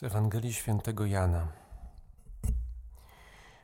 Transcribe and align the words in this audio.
Z 0.00 0.02
Ewangelii 0.02 0.52
Świętego 0.52 1.06
Jana. 1.06 1.48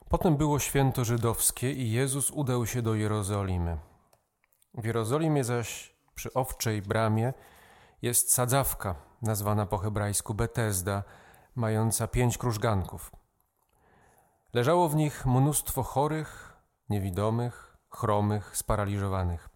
Potem 0.08 0.36
było 0.36 0.58
święto 0.58 1.04
żydowskie 1.04 1.72
i 1.72 1.92
Jezus 1.92 2.30
udał 2.30 2.66
się 2.66 2.82
do 2.82 2.94
Jerozolimy. 2.94 3.78
W 4.74 4.84
Jerozolimie 4.84 5.44
zaś 5.44 5.96
przy 6.14 6.32
owczej 6.32 6.82
bramie 6.82 7.32
jest 8.02 8.32
sadzawka, 8.32 8.94
nazwana 9.22 9.66
po 9.66 9.78
hebrajsku 9.78 10.34
Betesda, 10.34 11.02
mająca 11.54 12.08
pięć 12.08 12.38
krużganków. 12.38 13.12
Leżało 14.52 14.88
w 14.88 14.96
nich 14.96 15.26
mnóstwo 15.26 15.82
chorych, 15.82 16.56
niewidomych, 16.88 17.76
chromych, 17.90 18.56
sparaliżowanych. 18.56 19.48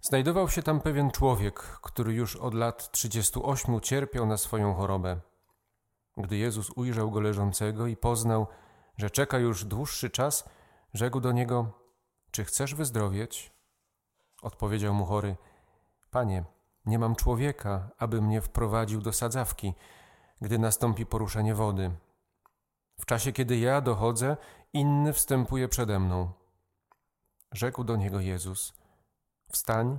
Znajdował 0.00 0.48
się 0.48 0.62
tam 0.62 0.80
pewien 0.80 1.10
człowiek, 1.10 1.60
który 1.60 2.14
już 2.14 2.36
od 2.36 2.54
lat 2.54 2.90
38 2.90 3.80
cierpiał 3.80 4.26
na 4.26 4.36
swoją 4.36 4.74
chorobę. 4.74 5.29
Gdy 6.16 6.36
Jezus 6.36 6.70
ujrzał 6.70 7.10
go 7.10 7.20
leżącego 7.20 7.86
i 7.86 7.96
poznał, 7.96 8.46
że 8.96 9.10
czeka 9.10 9.38
już 9.38 9.64
dłuższy 9.64 10.10
czas, 10.10 10.44
rzekł 10.94 11.20
do 11.20 11.32
niego: 11.32 11.72
Czy 12.30 12.44
chcesz 12.44 12.74
wyzdrowieć? 12.74 13.52
Odpowiedział 14.42 14.94
mu 14.94 15.04
chory: 15.04 15.36
Panie, 16.10 16.44
nie 16.86 16.98
mam 16.98 17.16
człowieka, 17.16 17.90
aby 17.98 18.22
mnie 18.22 18.40
wprowadził 18.40 19.00
do 19.00 19.12
sadzawki, 19.12 19.74
gdy 20.40 20.58
nastąpi 20.58 21.06
poruszenie 21.06 21.54
wody. 21.54 21.90
W 23.00 23.06
czasie, 23.06 23.32
kiedy 23.32 23.58
ja 23.58 23.80
dochodzę, 23.80 24.36
inny 24.72 25.12
wstępuje 25.12 25.68
przede 25.68 25.98
mną. 25.98 26.32
Rzekł 27.52 27.84
do 27.84 27.96
niego 27.96 28.20
Jezus: 28.20 28.72
Wstań, 29.48 29.98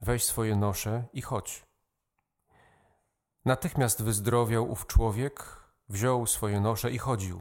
weź 0.00 0.24
swoje 0.24 0.56
nosze 0.56 1.04
i 1.12 1.22
chodź. 1.22 1.69
Natychmiast 3.44 4.02
wyzdrowiał 4.02 4.70
ów 4.70 4.86
człowiek, 4.86 5.56
wziął 5.88 6.26
swoje 6.26 6.60
nosze 6.60 6.90
i 6.90 6.98
chodził. 6.98 7.40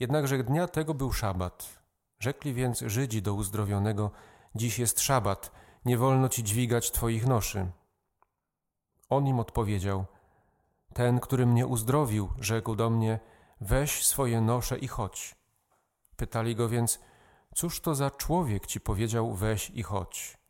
Jednakże 0.00 0.44
dnia 0.44 0.68
tego 0.68 0.94
był 0.94 1.12
szabat. 1.12 1.82
Rzekli 2.18 2.54
więc 2.54 2.80
Żydzi 2.80 3.22
do 3.22 3.34
uzdrowionego: 3.34 4.10
Dziś 4.54 4.78
jest 4.78 5.00
szabat, 5.00 5.52
nie 5.84 5.98
wolno 5.98 6.28
ci 6.28 6.44
dźwigać 6.44 6.90
twoich 6.90 7.26
noszy. 7.26 7.70
On 9.08 9.26
im 9.26 9.40
odpowiedział: 9.40 10.04
Ten, 10.94 11.20
który 11.20 11.46
mnie 11.46 11.66
uzdrowił, 11.66 12.32
rzekł 12.40 12.74
do 12.74 12.90
mnie: 12.90 13.20
Weź 13.60 14.06
swoje 14.06 14.40
nosze 14.40 14.78
i 14.78 14.88
chodź. 14.88 15.34
Pytali 16.16 16.56
go 16.56 16.68
więc: 16.68 17.00
Cóż 17.54 17.80
to 17.80 17.94
za 17.94 18.10
człowiek 18.10 18.66
ci 18.66 18.80
powiedział: 18.80 19.34
Weź 19.34 19.70
i 19.70 19.82
chodź? 19.82 20.43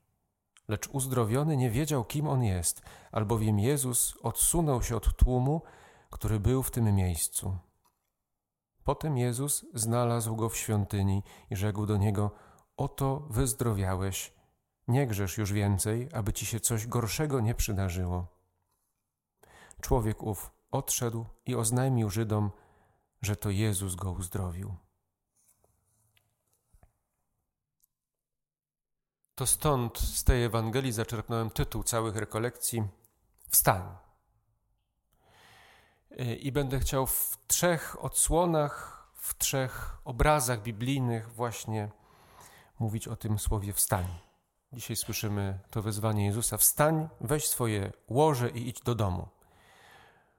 Lecz 0.68 0.88
uzdrowiony 0.88 1.56
nie 1.56 1.70
wiedział, 1.70 2.04
kim 2.04 2.28
on 2.28 2.44
jest, 2.44 2.82
albowiem 3.12 3.58
Jezus 3.58 4.16
odsunął 4.22 4.82
się 4.82 4.96
od 4.96 5.16
tłumu, 5.16 5.62
który 6.10 6.40
był 6.40 6.62
w 6.62 6.70
tym 6.70 6.94
miejscu. 6.94 7.58
Potem 8.84 9.16
Jezus 9.16 9.66
znalazł 9.74 10.36
go 10.36 10.48
w 10.48 10.56
świątyni 10.56 11.22
i 11.50 11.56
rzekł 11.56 11.86
do 11.86 11.96
niego: 11.96 12.30
Oto 12.76 13.26
wyzdrowiałeś, 13.30 14.34
nie 14.88 15.06
grzesz 15.06 15.38
już 15.38 15.52
więcej, 15.52 16.08
aby 16.12 16.32
ci 16.32 16.46
się 16.46 16.60
coś 16.60 16.86
gorszego 16.86 17.40
nie 17.40 17.54
przydarzyło. 17.54 18.26
Człowiek 19.80 20.22
ów 20.22 20.50
odszedł 20.70 21.26
i 21.46 21.54
oznajmił 21.54 22.10
Żydom, 22.10 22.50
że 23.22 23.36
to 23.36 23.50
Jezus 23.50 23.94
go 23.94 24.12
uzdrowił. 24.12 24.74
To 29.34 29.46
stąd 29.46 29.98
z 29.98 30.24
tej 30.24 30.44
Ewangelii 30.44 30.92
zaczerpnąłem 30.92 31.50
tytuł 31.50 31.82
całych 31.82 32.16
rekolekcji 32.16 32.82
Wstań. 33.48 33.96
I 36.40 36.52
będę 36.52 36.80
chciał 36.80 37.06
w 37.06 37.38
trzech 37.46 38.04
odsłonach, 38.04 39.06
w 39.14 39.38
trzech 39.38 39.96
obrazach 40.04 40.62
biblijnych 40.62 41.32
właśnie 41.32 41.90
mówić 42.78 43.08
o 43.08 43.16
tym 43.16 43.38
słowie 43.38 43.72
wstań. 43.72 44.06
Dzisiaj 44.72 44.96
słyszymy 44.96 45.58
to 45.70 45.82
wezwanie 45.82 46.26
Jezusa: 46.26 46.56
Wstań, 46.56 47.08
weź 47.20 47.48
swoje 47.48 47.92
łoże 48.08 48.50
i 48.50 48.68
idź 48.68 48.80
do 48.80 48.94
domu. 48.94 49.28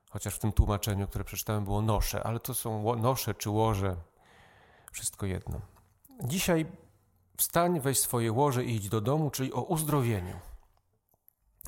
Chociaż 0.10 0.36
w 0.36 0.40
tym 0.40 0.52
tłumaczeniu, 0.52 1.08
które 1.08 1.24
przeczytałem, 1.24 1.64
było 1.64 1.82
nosze, 1.82 2.24
ale 2.24 2.40
to 2.40 2.54
są 2.54 2.96
nosze 2.96 3.34
czy 3.34 3.50
łoże, 3.50 3.96
wszystko 4.92 5.26
jedno. 5.26 5.62
Dzisiaj 6.24 6.66
wstań, 7.38 7.80
weź 7.80 8.00
swoje 8.00 8.32
łoże 8.32 8.64
i 8.64 8.76
idź 8.76 8.90
do 8.90 9.02
domu, 9.02 9.30
czyli 9.30 9.54
o 9.54 9.62
uzdrowieniu. 9.62 10.40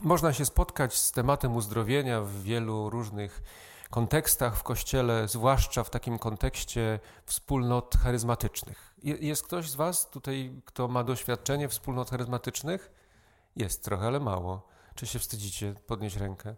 Można 0.01 0.33
się 0.33 0.45
spotkać 0.45 0.97
z 0.97 1.11
tematem 1.11 1.55
uzdrowienia 1.55 2.21
w 2.21 2.41
wielu 2.41 2.89
różnych 2.89 3.41
kontekstach 3.89 4.57
w 4.57 4.63
kościele, 4.63 5.27
zwłaszcza 5.27 5.83
w 5.83 5.89
takim 5.89 6.19
kontekście 6.19 6.99
wspólnot 7.25 7.95
charyzmatycznych. 7.95 8.95
Jest 9.03 9.43
ktoś 9.43 9.69
z 9.69 9.75
Was 9.75 10.09
tutaj, 10.09 10.61
kto 10.65 10.87
ma 10.87 11.03
doświadczenie 11.03 11.69
wspólnot 11.69 12.09
charyzmatycznych? 12.09 12.91
Jest 13.55 13.83
trochę, 13.83 14.07
ale 14.07 14.19
mało. 14.19 14.67
Czy 14.95 15.07
się 15.07 15.19
wstydzicie 15.19 15.73
podnieść 15.87 16.15
rękę? 16.15 16.55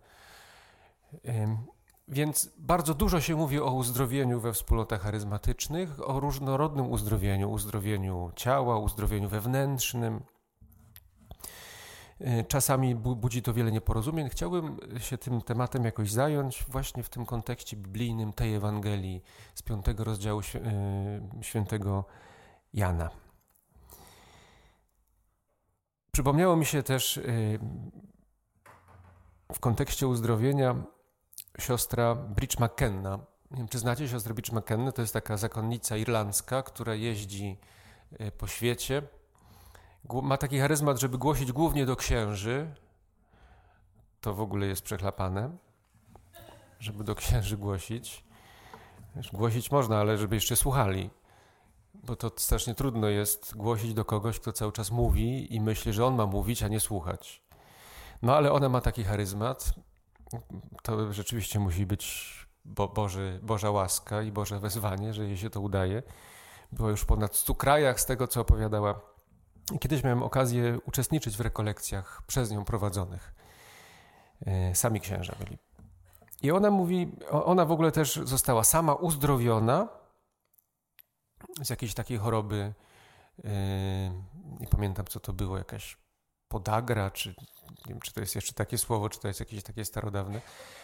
Więc 2.12 2.50
bardzo 2.58 2.94
dużo 2.94 3.22
się 3.22 3.36
mówi 3.36 3.60
o 3.60 3.72
uzdrowieniu 3.72 4.40
we 4.40 4.54
wspólnotach 4.54 5.02
charyzmatycznych, 5.02 6.10
o 6.10 6.20
różnorodnym 6.20 6.92
uzdrowieniu, 6.92 7.52
uzdrowieniu 7.52 8.32
ciała, 8.36 8.78
uzdrowieniu 8.78 9.30
wewnętrznym. 9.30 10.24
Y, 12.22 12.46
czasami 12.48 12.96
budzi 12.96 13.42
to 13.42 13.54
wiele 13.54 13.72
nieporozumień. 13.72 14.30
Chciałbym 14.30 14.78
się 15.00 15.18
tym 15.18 15.42
tematem 15.42 15.86
jakoś 15.86 16.12
zająć 16.12 16.66
właśnie 16.68 17.04
w 17.04 17.10
tym 17.10 17.26
kontekście 17.26 17.78
biblijnym 17.78 18.34
tej 18.34 18.56
Ewangelii 18.56 19.24
z 19.56 19.62
piątego 19.62 20.04
rozdziału 20.04 20.40
y, 20.40 20.44
świętego 21.42 22.06
Jana. 22.74 23.10
Przypomniało 26.12 26.56
mi 26.56 26.66
się 26.66 26.84
też 26.84 27.18
y, 27.18 27.60
w 29.54 29.60
kontekście 29.60 30.08
uzdrowienia 30.08 30.76
siostra 31.60 32.16
Bridge 32.16 32.60
McKenna. 32.60 33.20
Nie 33.52 33.58
wiem, 33.58 33.68
czy 33.68 33.80
znacie 33.80 34.08
siostrę 34.08 34.34
Bridge 34.34 34.52
McKenna? 34.52 34.92
To 34.92 35.02
jest 35.02 35.14
taka 35.14 35.38
zakonnica 35.38 35.98
irlandzka, 35.98 36.64
która 36.64 36.96
jeździ 36.96 37.58
po 38.38 38.48
świecie 38.48 39.02
ma 40.24 40.38
taki 40.38 40.60
charyzmat, 40.60 41.00
żeby 41.00 41.18
głosić 41.18 41.52
głównie 41.52 41.86
do 41.86 41.96
księży. 41.96 42.76
To 44.22 44.34
w 44.34 44.42
ogóle 44.42 44.68
jest 44.68 44.82
przechlapane, 44.82 45.58
żeby 46.80 47.04
do 47.04 47.16
księży 47.16 47.58
głosić. 47.58 48.24
Głosić 49.34 49.72
można, 49.72 49.98
ale 49.98 50.18
żeby 50.18 50.36
jeszcze 50.36 50.56
słuchali. 50.56 51.10
Bo 51.94 52.16
to 52.16 52.32
strasznie 52.38 52.76
trudno 52.76 53.08
jest 53.08 53.56
głosić 53.56 53.94
do 53.94 54.06
kogoś, 54.06 54.40
kto 54.40 54.54
cały 54.54 54.72
czas 54.72 54.92
mówi 54.92 55.56
i 55.56 55.62
myśli, 55.62 55.94
że 55.94 56.06
on 56.06 56.16
ma 56.16 56.26
mówić, 56.26 56.64
a 56.64 56.68
nie 56.68 56.80
słuchać. 56.80 57.44
No 58.22 58.36
ale 58.36 58.52
ona 58.52 58.70
ma 58.70 58.82
taki 58.82 59.04
charyzmat. 59.04 59.74
To 60.84 61.14
rzeczywiście 61.14 61.60
musi 61.60 61.86
być 61.86 62.34
Bo 62.66 62.88
Boży, 62.88 63.40
Boża 63.44 63.72
łaska 63.72 64.22
i 64.22 64.32
Boże 64.32 64.60
wezwanie, 64.60 65.14
że 65.14 65.24
jej 65.24 65.38
się 65.38 65.50
to 65.50 65.62
udaje. 65.62 66.04
Była 66.72 66.90
już 66.90 67.06
ponad 67.06 67.36
100 67.36 67.56
krajach 67.56 68.02
z 68.02 68.06
tego, 68.06 68.28
co 68.28 68.42
opowiadała 68.42 69.02
Kiedyś 69.80 70.04
miałem 70.04 70.24
okazję 70.24 70.80
uczestniczyć 70.86 71.38
w 71.38 71.42
rekolekcjach 71.42 72.22
przez 72.28 72.52
nią 72.52 72.66
prowadzonych. 72.66 73.34
E, 74.46 74.76
sami 74.76 75.00
księża 75.00 75.36
byli. 75.40 75.58
I 76.42 76.52
ona 76.52 76.72
mówi, 76.72 77.12
ona 77.32 77.66
w 77.66 77.72
ogóle 77.72 77.92
też 77.92 78.16
została 78.16 78.64
sama 78.64 78.94
uzdrowiona 78.94 79.88
z 81.62 81.70
jakiejś 81.70 81.94
takiej 81.94 82.18
choroby. 82.18 82.74
E, 83.44 83.50
nie 84.60 84.68
pamiętam, 84.68 85.06
co 85.06 85.20
to 85.20 85.34
było, 85.34 85.58
jakaś 85.58 85.98
podagra, 86.50 87.12
czy 87.12 87.30
nie 87.70 87.94
wiem, 87.94 88.00
czy 88.00 88.14
to 88.14 88.20
jest 88.20 88.36
jeszcze 88.36 88.54
takie 88.54 88.78
słowo, 88.78 89.10
czy 89.10 89.20
to 89.20 89.28
jest 89.28 89.40
jakieś 89.40 89.64
takie 89.64 89.86
starodawne. 89.86 90.42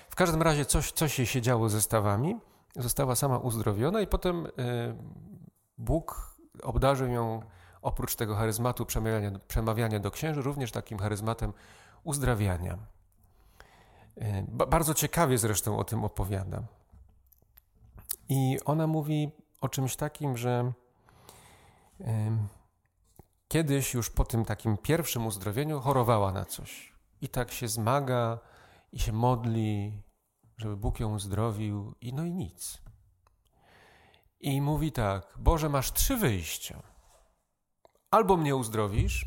W 0.09 0.15
każdym 0.15 0.41
razie 0.41 0.65
coś, 0.65 0.91
coś 0.91 1.19
jej 1.19 1.27
się 1.27 1.41
działo 1.41 1.69
ze 1.69 1.81
stawami. 1.81 2.39
Została 2.75 3.15
sama 3.15 3.37
uzdrowiona 3.37 4.01
i 4.01 4.07
potem 4.07 4.45
e, 4.45 4.49
Bóg 5.77 6.35
obdarzył 6.63 7.07
ją 7.07 7.41
oprócz 7.81 8.15
tego 8.15 8.35
charyzmatu 8.35 8.85
przemawiania, 8.85 9.39
przemawiania 9.47 9.99
do 9.99 10.11
księży, 10.11 10.41
również 10.41 10.71
takim 10.71 10.99
charyzmatem 10.99 11.53
uzdrawiania. 12.03 12.77
E, 14.17 14.45
bardzo 14.49 14.93
ciekawie 14.93 15.37
zresztą 15.37 15.77
o 15.77 15.83
tym 15.83 16.03
opowiada. 16.03 16.63
I 18.29 18.59
ona 18.65 18.87
mówi 18.87 19.31
o 19.61 19.69
czymś 19.69 19.95
takim, 19.95 20.37
że 20.37 20.71
kiedyś 23.47 23.93
już 23.93 24.09
po 24.09 24.25
tym 24.25 24.45
takim 24.45 24.77
pierwszym 24.77 25.25
uzdrowieniu 25.25 25.79
chorowała 25.79 26.31
na 26.31 26.45
coś. 26.45 26.93
I 27.21 27.29
tak 27.29 27.51
się 27.51 27.67
zmaga 27.67 28.39
i 28.91 28.99
się 28.99 29.11
modli, 29.11 30.01
żeby 30.57 30.77
Bóg 30.77 30.99
ją 30.99 31.13
uzdrowił, 31.13 31.95
i 32.01 32.13
no 32.13 32.25
i 32.25 32.31
nic. 32.31 32.81
I 34.39 34.61
mówi 34.61 34.91
tak: 34.91 35.33
Boże, 35.37 35.69
masz 35.69 35.93
trzy 35.93 36.17
wyjścia. 36.17 36.83
Albo 38.11 38.37
mnie 38.37 38.55
uzdrowisz, 38.55 39.25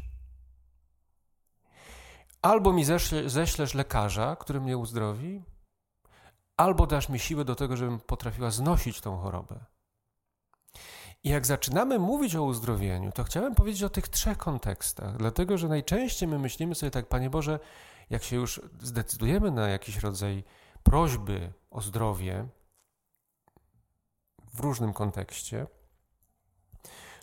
albo 2.43 2.73
mi 2.73 2.85
ześlesz 3.27 3.75
lekarza, 3.75 4.37
który 4.37 4.61
mnie 4.61 4.79
uzdrowi, 4.79 5.45
albo 6.57 6.87
dasz 6.87 7.09
mi 7.09 7.19
siłę 7.19 7.45
do 7.45 7.55
tego, 7.55 7.77
żebym 7.77 8.01
potrafiła 8.01 8.51
znosić 8.51 9.01
tą 9.01 9.19
chorobę. 9.19 9.65
I 11.25 11.29
jak 11.29 11.47
zaczynamy 11.47 11.99
mówić 11.99 12.37
o 12.37 12.43
uzdrowieniu, 12.43 13.13
to 13.13 13.25
chciałem 13.25 13.55
powiedzieć 13.55 13.83
o 13.83 13.91
tych 13.91 14.09
trzech 14.09 14.39
kontekstach, 14.39 15.17
dlatego 15.17 15.59
że 15.59 15.69
najczęściej 15.69 16.29
my 16.29 16.39
myślimy 16.39 16.75
sobie 16.75 16.91
tak, 16.91 17.07
Panie 17.07 17.31
Boże, 17.31 17.61
jak 18.11 18.23
się 18.23 18.37
już 18.37 18.61
zdecydujemy 18.81 19.51
na 19.51 19.69
jakiś 19.69 19.97
rodzaj 19.97 20.45
prośby 20.83 21.53
o 21.71 21.81
zdrowie 21.81 22.49
w 24.55 24.61
różnym 24.61 24.93
kontekście, 24.93 25.67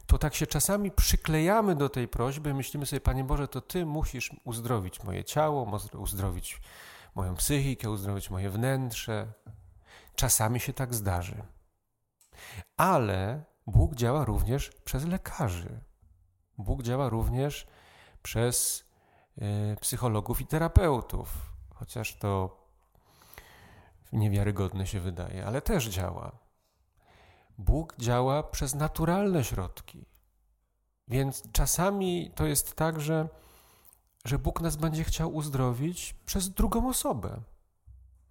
to 0.06 0.18
tak 0.18 0.36
się 0.36 0.48
czasami 0.48 0.92
przyklejamy 0.92 1.76
do 1.76 1.90
tej 1.90 2.08
prośby, 2.08 2.54
myślimy 2.54 2.86
sobie, 2.86 3.00
Panie 3.00 3.24
Boże, 3.24 3.48
to 3.48 3.62
Ty 3.62 3.86
musisz 3.86 4.32
uzdrowić 4.44 5.04
moje 5.04 5.24
ciało, 5.24 5.80
uzdrowić 5.94 6.62
moją 7.16 7.36
psychikę, 7.36 7.90
uzdrowić 7.90 8.30
moje 8.30 8.50
wnętrze. 8.50 9.34
Czasami 10.16 10.60
się 10.60 10.74
tak 10.74 10.94
zdarzy. 10.94 11.44
Ale 12.78 13.44
Bóg 13.68 13.96
działa 13.96 14.26
również 14.26 14.72
przez 14.86 15.06
lekarzy. 15.06 15.80
Bóg 16.58 16.84
działa 16.84 17.10
również 17.10 17.68
przez 18.24 18.86
y, 19.38 19.76
psychologów 19.82 20.42
i 20.42 20.46
terapeutów, 20.46 21.54
chociaż 21.74 22.16
to 22.16 22.58
niewiarygodne 24.14 24.88
się 24.88 25.00
wydaje, 25.00 25.46
ale 25.46 25.62
też 25.62 25.88
działa. 25.88 26.32
Bóg 27.58 27.96
działa 27.98 28.44
przez 28.44 28.76
naturalne 28.76 29.44
środki. 29.44 30.06
Więc 31.08 31.52
czasami 31.52 32.32
to 32.36 32.46
jest 32.46 32.76
tak, 32.76 33.02
że, 33.02 33.30
że 34.26 34.40
Bóg 34.40 34.62
nas 34.62 34.76
będzie 34.76 35.04
chciał 35.04 35.36
uzdrowić 35.36 36.16
przez 36.26 36.50
drugą 36.50 36.90
osobę. 36.90 37.42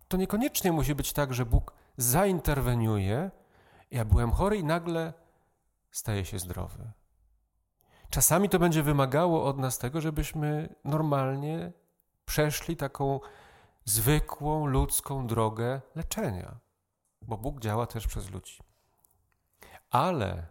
To 0.09 0.17
niekoniecznie 0.17 0.73
musi 0.73 0.95
być 0.95 1.13
tak, 1.13 1.35
że 1.35 1.47
Bóg 1.47 1.73
zainterweniuje. 1.97 3.31
Ja 3.91 4.05
byłem 4.05 4.31
chory 4.31 4.57
i 4.57 4.65
nagle 4.65 5.13
staje 5.95 6.25
się 6.25 6.39
zdrowy. 6.39 6.93
Czasami 8.11 8.49
to 8.49 8.59
będzie 8.59 8.83
wymagało 8.83 9.45
od 9.45 9.59
nas 9.59 9.79
tego, 9.79 10.01
żebyśmy 10.01 10.75
normalnie 10.85 11.73
przeszli 12.25 12.77
taką 12.77 13.21
zwykłą 13.85 14.67
ludzką 14.67 15.27
drogę 15.27 15.81
leczenia, 15.95 16.57
bo 17.23 17.39
Bóg 17.39 17.61
działa 17.61 17.87
też 17.87 18.07
przez 18.07 18.31
ludzi. 18.31 18.59
Ale 19.91 20.47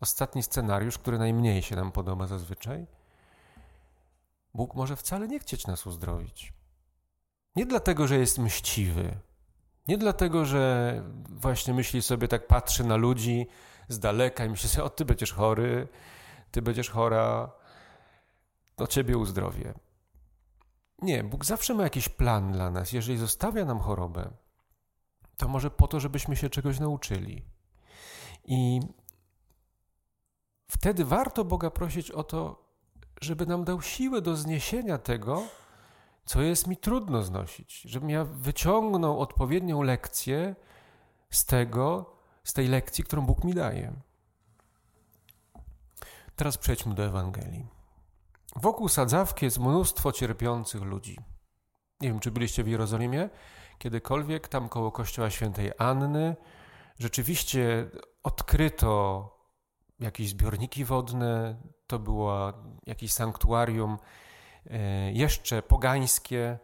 ostatni 0.00 0.42
scenariusz, 0.42 0.98
który 0.98 1.18
najmniej 1.18 1.62
się 1.62 1.76
nam 1.76 1.92
podoba 1.92 2.26
zazwyczaj, 2.26 2.86
Bóg 4.54 4.74
może 4.74 4.96
wcale 4.96 5.28
nie 5.28 5.38
chcieć 5.38 5.66
nas 5.66 5.86
uzdrowić. 5.86 6.52
Nie 7.56 7.66
dlatego, 7.66 8.06
że 8.06 8.18
jest 8.18 8.38
mściwy, 8.38 9.18
nie 9.88 9.98
dlatego, 9.98 10.44
że 10.44 11.02
właśnie 11.28 11.74
myśli 11.74 12.02
sobie, 12.02 12.28
tak 12.28 12.46
patrzy 12.46 12.84
na 12.84 12.96
ludzi 12.96 13.46
z 13.88 13.98
daleka 13.98 14.44
i 14.44 14.48
myśli 14.48 14.68
sobie, 14.68 14.84
o 14.84 14.90
ty 14.90 15.04
będziesz 15.04 15.32
chory, 15.32 15.88
ty 16.50 16.62
będziesz 16.62 16.90
chora, 16.90 17.50
to 18.76 18.86
ciebie 18.86 19.18
uzdrowię. 19.18 19.74
Nie, 21.02 21.24
Bóg 21.24 21.44
zawsze 21.44 21.74
ma 21.74 21.82
jakiś 21.82 22.08
plan 22.08 22.52
dla 22.52 22.70
nas. 22.70 22.92
Jeżeli 22.92 23.18
zostawia 23.18 23.64
nam 23.64 23.78
chorobę, 23.78 24.30
to 25.36 25.48
może 25.48 25.70
po 25.70 25.88
to, 25.88 26.00
żebyśmy 26.00 26.36
się 26.36 26.50
czegoś 26.50 26.80
nauczyli. 26.80 27.42
I 28.44 28.80
wtedy 30.70 31.04
warto 31.04 31.44
Boga 31.44 31.70
prosić 31.70 32.10
o 32.10 32.22
to, 32.22 32.68
żeby 33.20 33.46
nam 33.46 33.64
dał 33.64 33.82
siłę 33.82 34.20
do 34.20 34.36
zniesienia 34.36 34.98
tego, 34.98 35.42
co 36.24 36.42
jest 36.42 36.66
mi 36.66 36.76
trudno 36.76 37.22
znosić, 37.22 37.80
żebym 37.80 38.10
ja 38.10 38.24
wyciągnął 38.24 39.20
odpowiednią 39.20 39.82
lekcję 39.82 40.56
z 41.30 41.44
tego, 41.44 42.17
z 42.48 42.52
tej 42.52 42.68
lekcji, 42.68 43.04
którą 43.04 43.26
Bóg 43.26 43.44
mi 43.44 43.54
daje. 43.54 43.92
Teraz 46.36 46.58
przejdźmy 46.58 46.94
do 46.94 47.04
Ewangelii. 47.04 47.66
Wokół 48.56 48.88
sadzawki 48.88 49.44
jest 49.44 49.58
mnóstwo 49.58 50.12
cierpiących 50.12 50.82
ludzi. 50.82 51.18
Nie 52.00 52.08
wiem, 52.08 52.20
czy 52.20 52.30
byliście 52.30 52.64
w 52.64 52.68
Jerozolimie 52.68 53.30
kiedykolwiek, 53.78 54.48
tam 54.48 54.68
koło 54.68 54.92
kościoła 54.92 55.30
świętej 55.30 55.72
Anny. 55.78 56.36
Rzeczywiście 56.98 57.90
odkryto 58.22 59.30
jakieś 60.00 60.28
zbiorniki 60.28 60.84
wodne, 60.84 61.62
to 61.86 61.98
było 61.98 62.52
jakieś 62.86 63.12
sanktuarium 63.12 63.98
e, 64.70 65.12
jeszcze 65.12 65.62
pogańskie, 65.62 66.58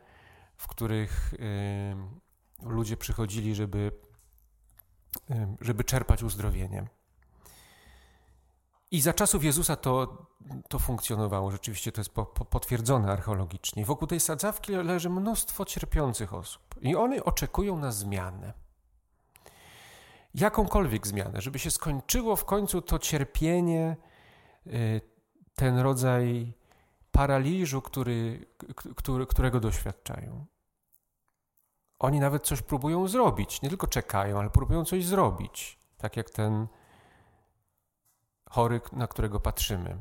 w 0.57 0.69
których 0.69 1.35
e, 1.35 2.69
ludzie 2.69 2.97
przychodzili, 2.97 3.55
żeby, 3.55 3.93
żeby 5.61 5.85
czerpać 5.85 6.23
uzdrowienie. 6.23 6.87
I 8.91 9.01
za 9.01 9.13
czasów 9.13 9.45
Jezusa 9.45 9.77
to, 9.77 10.27
to 10.69 10.79
funkcjonowało, 10.79 11.51
rzeczywiście 11.51 11.93
to 11.93 12.01
jest 12.01 12.11
po, 12.11 12.27
po 12.27 12.45
potwierdzone 12.45 13.13
archeologicznie. 13.13 13.85
Wokół 13.85 14.09
tej 14.09 14.21
sadzawki 14.21 14.73
leży 14.73 15.11
mnóstwo 15.11 15.65
cierpiących 15.65 16.35
osób 16.35 16.75
i 16.81 16.97
one 16.97 17.25
oczekują 17.25 17.79
na 17.79 17.93
zmianę. 17.93 18.53
Jakąkolwiek 20.35 21.07
zmianę, 21.07 21.41
żeby 21.41 21.59
się 21.59 21.71
skończyło 21.71 22.37
w 22.37 22.45
końcu 22.45 22.83
to 22.83 22.99
cierpienie, 22.99 23.97
y, 24.67 25.01
ten 25.55 25.79
rodzaj 25.79 26.55
paraliżu, 27.13 27.83
który, 27.83 28.47
który, 28.97 29.27
którego 29.27 29.61
doświadczają. 29.61 30.47
Oni 32.05 32.21
nawet 32.21 32.47
coś 32.47 32.63
próbują 32.63 33.09
zrobić, 33.09 33.63
nie 33.63 33.69
tylko 33.69 33.87
czekają, 33.87 34.39
ale 34.39 34.51
próbują 34.51 34.85
coś 34.85 35.05
zrobić, 35.05 35.79
tak 35.97 36.17
jak 36.17 36.31
ten 36.31 36.67
chory, 38.51 38.81
na 38.93 39.07
którego 39.07 39.41
patrzymy, 39.41 39.99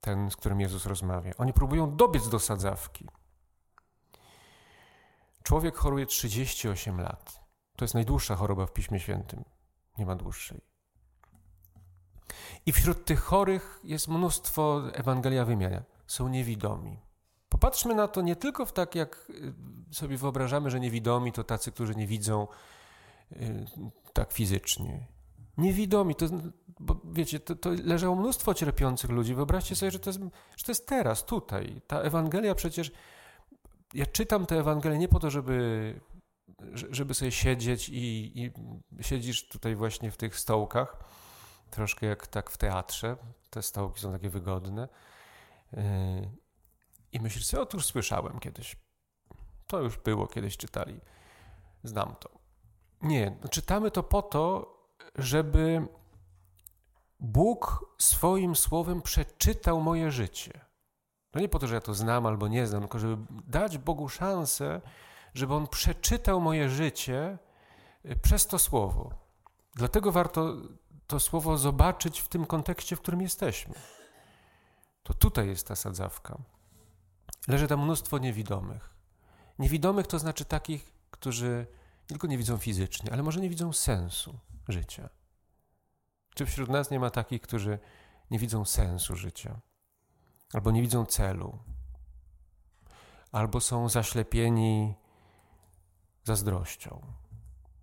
ten, 0.00 0.30
z 0.30 0.36
którym 0.36 0.60
Jezus 0.60 0.86
rozmawia. 0.86 1.32
Oni 1.38 1.52
próbują 1.52 1.96
dobiec 1.96 2.28
do 2.28 2.38
sadzawki. 2.38 3.08
Człowiek 5.42 5.76
choruje 5.76 6.06
38 6.06 7.00
lat. 7.00 7.40
To 7.76 7.84
jest 7.84 7.94
najdłuższa 7.94 8.36
choroba 8.36 8.66
w 8.66 8.72
Piśmie 8.72 9.00
Świętym. 9.00 9.44
Nie 9.98 10.06
ma 10.06 10.16
dłuższej. 10.16 10.60
I 12.66 12.72
wśród 12.72 13.04
tych 13.04 13.20
chorych 13.20 13.80
jest 13.84 14.08
mnóstwo, 14.08 14.82
Ewangelia 14.92 15.44
wymienia, 15.44 15.82
są 16.06 16.28
niewidomi. 16.28 17.00
Popatrzmy 17.62 17.94
na 17.94 18.08
to 18.08 18.22
nie 18.22 18.36
tylko 18.36 18.66
w 18.66 18.72
tak, 18.72 18.94
jak 18.94 19.30
y, 19.90 19.94
sobie 19.94 20.16
wyobrażamy, 20.16 20.70
że 20.70 20.80
niewidomi 20.80 21.32
to 21.32 21.44
tacy, 21.44 21.72
którzy 21.72 21.94
nie 21.94 22.06
widzą 22.06 22.46
y, 23.32 23.66
tak 24.12 24.32
fizycznie. 24.32 25.06
Niewidomi, 25.58 26.14
to, 26.14 26.26
bo 26.80 27.00
wiecie, 27.04 27.40
to, 27.40 27.56
to 27.56 27.70
leżało 27.84 28.16
mnóstwo 28.16 28.54
cierpiących 28.54 29.10
ludzi. 29.10 29.34
Wyobraźcie 29.34 29.76
sobie, 29.76 29.90
że 29.90 29.98
to, 29.98 30.10
jest, 30.10 30.20
że 30.56 30.64
to 30.64 30.70
jest 30.72 30.86
teraz, 30.86 31.24
tutaj. 31.24 31.80
Ta 31.86 32.00
Ewangelia 32.00 32.54
przecież, 32.54 32.92
ja 33.94 34.06
czytam 34.06 34.46
tę 34.46 34.58
Ewangelię 34.58 34.98
nie 34.98 35.08
po 35.08 35.20
to, 35.20 35.30
żeby, 35.30 36.00
żeby 36.72 37.14
sobie 37.14 37.30
siedzieć 37.30 37.88
i, 37.88 38.32
i 38.34 38.52
siedzisz 39.00 39.48
tutaj 39.48 39.76
właśnie 39.76 40.10
w 40.10 40.16
tych 40.16 40.38
stołkach, 40.38 40.96
troszkę 41.70 42.06
jak 42.06 42.26
tak 42.26 42.50
w 42.50 42.56
teatrze. 42.56 43.16
Te 43.50 43.62
stołki 43.62 44.00
są 44.00 44.12
takie 44.12 44.30
wygodne. 44.30 44.88
I 47.12 47.20
myślisz 47.20 47.46
sobie, 47.46 47.62
otóż 47.62 47.86
słyszałem 47.86 48.38
kiedyś. 48.38 48.76
To 49.66 49.80
już 49.80 49.98
było, 49.98 50.26
kiedyś 50.26 50.56
czytali. 50.56 51.00
Znam 51.84 52.14
to. 52.20 52.30
Nie, 53.02 53.36
czytamy 53.50 53.90
to 53.90 54.02
po 54.02 54.22
to, 54.22 54.74
żeby 55.14 55.86
Bóg 57.20 57.94
swoim 57.98 58.56
słowem 58.56 59.02
przeczytał 59.02 59.80
moje 59.80 60.10
życie. 60.10 60.60
No 61.34 61.40
nie 61.40 61.48
po 61.48 61.58
to, 61.58 61.66
że 61.66 61.74
ja 61.74 61.80
to 61.80 61.94
znam 61.94 62.26
albo 62.26 62.48
nie 62.48 62.66
znam, 62.66 62.80
tylko 62.80 62.98
żeby 62.98 63.26
dać 63.46 63.78
Bogu 63.78 64.08
szansę, 64.08 64.80
żeby 65.34 65.54
On 65.54 65.66
przeczytał 65.66 66.40
moje 66.40 66.68
życie 66.68 67.38
y, 68.04 68.16
przez 68.16 68.46
to 68.46 68.58
słowo. 68.58 69.10
Dlatego 69.74 70.12
warto 70.12 70.56
to 71.06 71.20
słowo 71.20 71.58
zobaczyć 71.58 72.20
w 72.20 72.28
tym 72.28 72.46
kontekście, 72.46 72.96
w 72.96 73.00
którym 73.00 73.20
jesteśmy. 73.20 73.74
To 75.02 75.14
tutaj 75.14 75.48
jest 75.48 75.68
ta 75.68 75.76
sadzawka. 75.76 76.38
Leży 77.48 77.68
tam 77.68 77.84
mnóstwo 77.84 78.18
niewidomych. 78.18 78.94
Niewidomych 79.58 80.06
to 80.06 80.18
znaczy 80.18 80.44
takich, 80.44 80.92
którzy 81.10 81.66
tylko 82.06 82.26
nie 82.26 82.38
widzą 82.38 82.58
fizycznie, 82.58 83.12
ale 83.12 83.22
może 83.22 83.40
nie 83.40 83.50
widzą 83.50 83.72
sensu 83.72 84.38
życia. 84.68 85.08
Czy 86.34 86.46
wśród 86.46 86.68
nas 86.68 86.90
nie 86.90 87.00
ma 87.00 87.10
takich, 87.10 87.42
którzy 87.42 87.78
nie 88.30 88.38
widzą 88.38 88.64
sensu 88.64 89.16
życia, 89.16 89.60
albo 90.52 90.70
nie 90.70 90.82
widzą 90.82 91.06
celu, 91.06 91.58
albo 93.32 93.60
są 93.60 93.88
zaślepieni 93.88 94.94
zazdrością, 96.24 97.02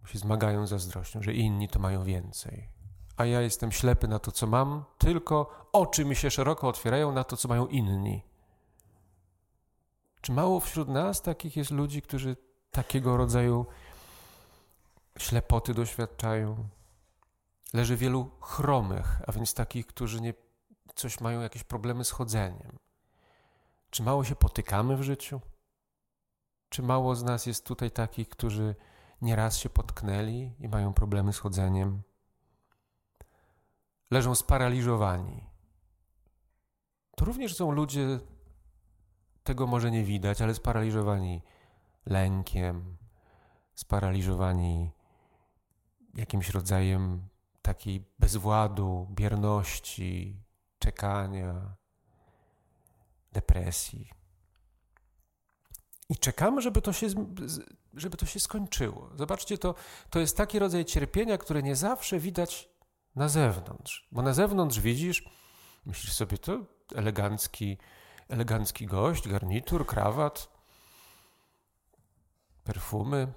się 0.06 0.20
zmagają 0.20 0.68
zazdrością, 0.68 1.22
że 1.22 1.34
inni 1.34 1.68
to 1.68 1.80
mają 1.80 2.04
więcej, 2.04 2.70
a 3.18 3.26
ja 3.26 3.42
jestem 3.42 3.72
ślepy 3.72 4.08
na 4.08 4.20
to, 4.20 4.32
co 4.32 4.48
mam, 4.48 4.86
tylko 4.98 5.68
oczy 5.72 6.06
mi 6.06 6.16
się 6.16 6.32
szeroko 6.32 6.68
otwierają 6.68 7.12
na 7.12 7.24
to, 7.24 7.38
co 7.38 7.48
mają 7.48 7.68
inni. 7.68 8.29
Czy 10.22 10.32
mało 10.32 10.60
wśród 10.60 10.88
nas 10.88 11.22
takich 11.22 11.58
jest 11.58 11.72
ludzi, 11.72 12.02
którzy 12.02 12.38
takiego 12.72 13.18
rodzaju 13.18 13.66
ślepoty 15.18 15.74
doświadczają. 15.74 16.68
Leży 17.74 17.96
wielu 17.96 18.32
chromych, 18.42 19.22
a 19.28 19.32
więc 19.32 19.54
takich, 19.54 19.88
którzy 19.88 20.22
nie, 20.22 20.34
coś 20.96 21.22
mają 21.22 21.42
jakieś 21.42 21.64
problemy 21.64 22.06
z 22.06 22.12
chodzeniem. 22.12 22.78
Czy 23.90 24.04
mało 24.04 24.24
się 24.24 24.36
potykamy 24.36 24.98
w 24.98 25.04
życiu? 25.04 25.42
Czy 26.70 26.82
mało 26.82 27.16
z 27.16 27.24
nas 27.24 27.46
jest 27.46 27.66
tutaj 27.66 27.92
takich, 27.92 28.30
którzy 28.30 28.76
nieraz 29.22 29.58
się 29.58 29.70
potknęli 29.70 30.54
i 30.60 30.68
mają 30.68 30.94
problemy 30.94 31.34
z 31.34 31.40
chodzeniem? 31.40 32.02
Leżą 34.12 34.36
sparaliżowani. 34.36 35.50
To 37.16 37.26
również 37.26 37.56
są 37.56 37.72
ludzie, 37.72 38.20
tego 39.50 39.68
może 39.68 39.92
nie 39.92 40.04
widać, 40.04 40.42
ale 40.42 40.56
sparaliżowani 40.56 41.42
lękiem, 42.06 42.98
sparaliżowani 43.76 44.92
jakimś 46.16 46.50
rodzajem 46.50 47.28
takiej 47.62 48.06
bezwładu, 48.20 49.08
bierności, 49.12 50.42
czekania, 50.80 51.76
depresji. 53.32 54.10
I 56.10 56.18
czekamy, 56.18 56.62
żeby 56.62 56.82
to 56.82 56.94
się, 56.94 57.08
żeby 57.94 58.18
to 58.18 58.26
się 58.26 58.40
skończyło. 58.40 59.10
Zobaczcie, 59.16 59.58
to, 59.58 59.76
to 60.10 60.20
jest 60.20 60.38
taki 60.38 60.60
rodzaj 60.60 60.86
cierpienia, 60.86 61.38
które 61.38 61.64
nie 61.64 61.76
zawsze 61.76 62.20
widać 62.20 62.70
na 63.16 63.30
zewnątrz. 63.30 64.08
Bo 64.12 64.22
na 64.22 64.34
zewnątrz 64.34 64.80
widzisz, 64.80 65.30
myślisz 65.86 66.14
sobie, 66.14 66.38
to 66.38 66.66
elegancki, 66.96 67.78
elegancki 68.30 68.86
gość, 68.86 69.28
garnitur, 69.28 69.86
krawat, 69.86 70.50
perfumy. 72.64 73.34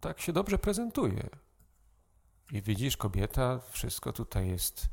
Tak 0.00 0.20
się 0.20 0.32
dobrze 0.32 0.58
prezentuje. 0.58 1.28
I 2.52 2.62
widzisz, 2.62 2.96
kobieta, 2.96 3.60
wszystko 3.70 4.12
tutaj 4.12 4.48
jest 4.48 4.88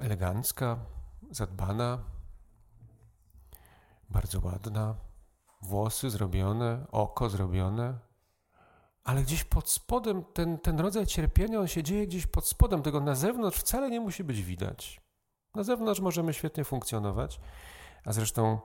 elegancka, 0.00 0.78
zadbana, 1.30 2.04
bardzo 4.10 4.40
ładna, 4.40 4.94
włosy 5.62 6.10
zrobione, 6.10 6.86
oko 6.90 7.28
zrobione, 7.28 7.98
ale 9.04 9.22
gdzieś 9.22 9.44
pod 9.44 9.70
spodem 9.70 10.24
ten, 10.24 10.58
ten 10.58 10.80
rodzaj 10.80 11.06
cierpienia, 11.06 11.60
on 11.60 11.68
się 11.68 11.82
dzieje 11.82 12.06
gdzieś 12.06 12.26
pod 12.26 12.48
spodem, 12.48 12.82
tego 12.82 13.00
na 13.00 13.14
zewnątrz 13.14 13.58
wcale 13.58 13.90
nie 13.90 14.00
musi 14.00 14.24
być 14.24 14.42
widać. 14.42 15.09
Na 15.54 15.62
zewnątrz 15.62 16.00
możemy 16.00 16.34
świetnie 16.34 16.64
funkcjonować, 16.64 17.40
a 18.04 18.12
zresztą 18.12 18.60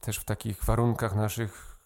też 0.00 0.18
w 0.18 0.24
takich 0.24 0.64
warunkach 0.64 1.14
naszych 1.14 1.78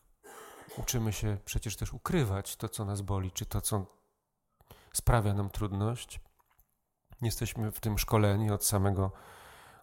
uczymy 0.79 1.13
się 1.13 1.39
przecież 1.45 1.77
też 1.77 1.93
ukrywać 1.93 2.57
to, 2.57 2.69
co 2.69 2.85
nas 2.85 3.01
boli, 3.01 3.33
czy 3.33 3.47
to, 3.47 3.61
co 3.61 3.87
sprawia 4.93 5.35
nam 5.35 5.51
trudność. 5.51 6.21
Jesteśmy 7.23 7.73
w 7.73 7.81
tym 7.81 7.99
szkoleni 7.99 8.51
od 8.51 8.65
samego, 8.65 9.13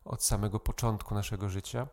od 0.05 0.23
samego 0.23 0.59
początku 0.59 1.15
naszego 1.15 1.49
życia, 1.49 1.87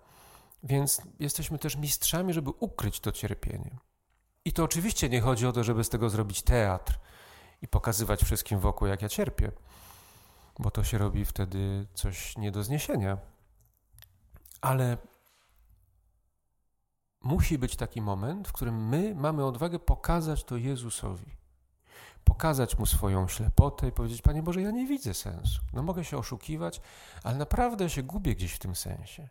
więc 0.62 1.02
jesteśmy 1.18 1.59
też 1.59 1.76
mistrzami, 1.76 2.32
żeby 2.32 2.50
ukryć 2.50 3.00
to 3.00 3.12
cierpienie. 3.12 3.78
I 4.44 4.52
to 4.52 4.64
oczywiście 4.64 5.09
nie 5.09 5.20
chodzi 5.20 5.47
o 5.47 5.52
to, 5.52 5.64
żeby 5.64 5.85
z 5.85 5.88
tego 5.88 6.11
zrobić 6.11 6.42
teatr 6.42 6.99
i 7.62 7.68
pokazywać 7.68 8.25
wszystkim 8.25 8.61
wokół, 8.61 8.88
jak 8.88 9.02
ja 9.02 9.09
cierpię, 9.09 9.52
bo 10.61 10.71
to 10.71 10.85
się 10.85 10.99
robi 10.99 11.25
wtedy 11.25 11.87
coś 11.95 12.37
nie 12.37 12.50
do 12.52 12.62
zniesienia. 12.62 13.19
Ale 14.61 14.97
musi 17.21 17.59
być 17.59 17.76
taki 17.76 18.00
moment, 18.00 18.49
w 18.49 18.52
którym 18.52 18.88
my 18.88 19.14
mamy 19.14 19.45
odwagę 19.45 19.79
pokazać 19.79 20.45
to 20.45 20.57
Jezusowi 20.57 21.40
pokazać 22.25 22.79
mu 22.79 22.87
swoją 22.87 23.29
ślepotę 23.29 23.88
i 23.88 23.93
powiedzieć: 23.93 24.23
Panie 24.23 24.43
Boże, 24.43 24.62
ja 24.62 24.71
nie 24.71 24.87
widzę 24.87 25.14
sensu. 25.14 25.61
No 25.73 25.83
mogę 25.83 26.05
się 26.05 26.19
oszukiwać, 26.19 26.81
ale 27.23 27.37
naprawdę 27.37 27.90
się 27.90 28.02
gubię 28.02 28.35
gdzieś 28.35 28.52
w 28.52 28.59
tym 28.59 28.75
sensie. 28.75 29.29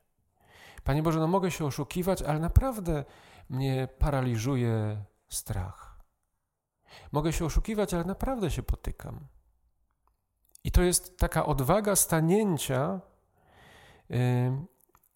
Panie 0.84 1.04
Boże, 1.04 1.20
no 1.20 1.28
mogę 1.28 1.52
się 1.52 1.66
oszukiwać, 1.66 2.22
ale 2.22 2.40
naprawdę 2.40 3.06
mnie 3.50 3.88
paraliżuje 4.00 5.04
strach. 5.30 6.00
Mogę 7.12 7.34
się 7.34 7.46
oszukiwać, 7.46 7.94
ale 7.94 8.04
naprawdę 8.04 8.52
się 8.52 8.64
potykam. 8.64 9.28
I 10.64 10.72
to 10.72 10.82
jest 10.82 11.18
taka 11.18 11.46
odwaga 11.46 11.96
stanięcia 11.96 13.02
yy, 14.10 14.18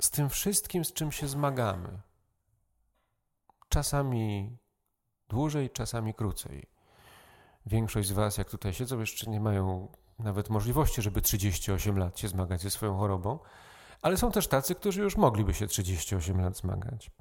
z 0.01 0.11
tym 0.11 0.29
wszystkim, 0.29 0.85
z 0.85 0.93
czym 0.93 1.11
się 1.11 1.27
zmagamy. 1.27 2.01
Czasami 3.69 4.57
dłużej, 5.29 5.69
czasami 5.69 6.13
krócej. 6.13 6.67
Większość 7.65 8.07
z 8.07 8.11
Was, 8.11 8.37
jak 8.37 8.49
tutaj 8.49 8.73
siedzą, 8.73 8.99
jeszcze 8.99 9.31
nie 9.31 9.39
mają 9.39 9.91
nawet 10.19 10.49
możliwości, 10.49 11.01
żeby 11.01 11.21
38 11.21 11.97
lat 11.97 12.19
się 12.19 12.27
zmagać 12.27 12.61
ze 12.61 12.69
swoją 12.69 12.97
chorobą, 12.97 13.39
ale 14.01 14.17
są 14.17 14.31
też 14.31 14.47
tacy, 14.47 14.75
którzy 14.75 15.01
już 15.01 15.17
mogliby 15.17 15.53
się 15.53 15.67
38 15.67 16.41
lat 16.41 16.57
zmagać. 16.57 17.11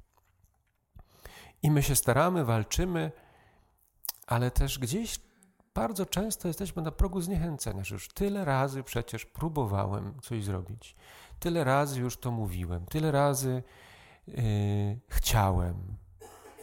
I 1.63 1.71
my 1.71 1.83
się 1.83 1.95
staramy, 1.95 2.45
walczymy, 2.45 3.11
ale 4.27 4.51
też 4.51 4.79
gdzieś 4.79 5.19
bardzo 5.73 6.05
często 6.05 6.47
jesteśmy 6.47 6.81
na 6.81 6.91
progu 6.91 7.21
zniechęcenia, 7.21 7.83
że 7.83 7.95
już 7.95 8.07
tyle 8.07 8.45
razy 8.45 8.83
przecież 8.83 9.25
próbowałem 9.25 10.19
coś 10.21 10.43
zrobić, 10.43 10.95
tyle 11.39 11.63
razy 11.63 11.99
już 11.99 12.17
to 12.17 12.31
mówiłem, 12.31 12.85
tyle 12.85 13.11
razy 13.11 13.63
yy, 14.27 14.35
chciałem 15.07 15.97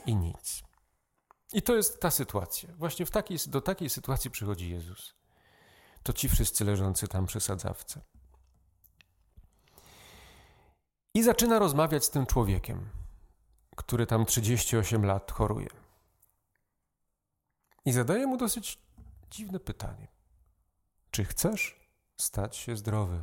i 0.07 0.17
nic. 0.17 0.63
I 1.53 1.63
to 1.63 1.77
jest 1.77 2.01
ta 2.01 2.11
sytuacja. 2.11 2.69
Właśnie 2.77 3.07
w 3.07 3.11
takiej, 3.11 3.39
do 3.47 3.61
takiej 3.61 3.91
sytuacji 3.91 4.31
przychodzi 4.31 4.71
Jezus. 4.71 5.15
To 6.03 6.13
ci 6.13 6.29
wszyscy 6.29 6.65
leżący 6.65 7.09
tam 7.09 7.27
przy 7.27 7.41
sadzawce. 7.41 8.01
I 11.15 11.23
zaczyna 11.23 11.59
rozmawiać 11.59 12.05
z 12.05 12.11
tym 12.11 12.27
człowiekiem, 12.27 12.89
który 13.77 14.07
tam 14.07 14.27
38 14.27 15.07
lat 15.07 15.33
choruje. 15.33 15.69
I 17.85 17.93
zadaje 17.93 18.27
mu 18.27 18.37
dosyć 18.37 18.79
dziwne 19.31 19.61
pytanie: 19.61 20.09
Czy 21.11 21.25
chcesz 21.25 21.81
stać 22.17 22.57
się 22.57 22.77
zdrowy? 22.77 23.23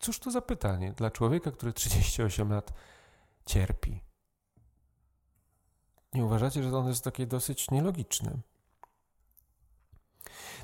Cóż 0.00 0.18
to 0.18 0.30
za 0.30 0.40
pytanie 0.40 0.92
dla 0.92 1.10
człowieka, 1.10 1.52
który 1.52 1.72
38 1.72 2.52
lat 2.52 2.72
cierpi? 3.46 4.00
Nie 6.14 6.24
uważacie, 6.24 6.62
że 6.62 6.76
on 6.76 6.88
jest 6.88 7.04
takie 7.04 7.26
dosyć 7.26 7.70
nielogiczne? 7.70 8.38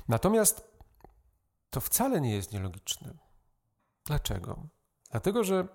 Natomiast 0.07 0.67
to 1.69 1.81
wcale 1.81 2.21
nie 2.21 2.35
jest 2.35 2.51
nielogiczne. 2.51 3.13
Dlaczego? 4.05 4.67
Dlatego, 5.11 5.43
że 5.43 5.67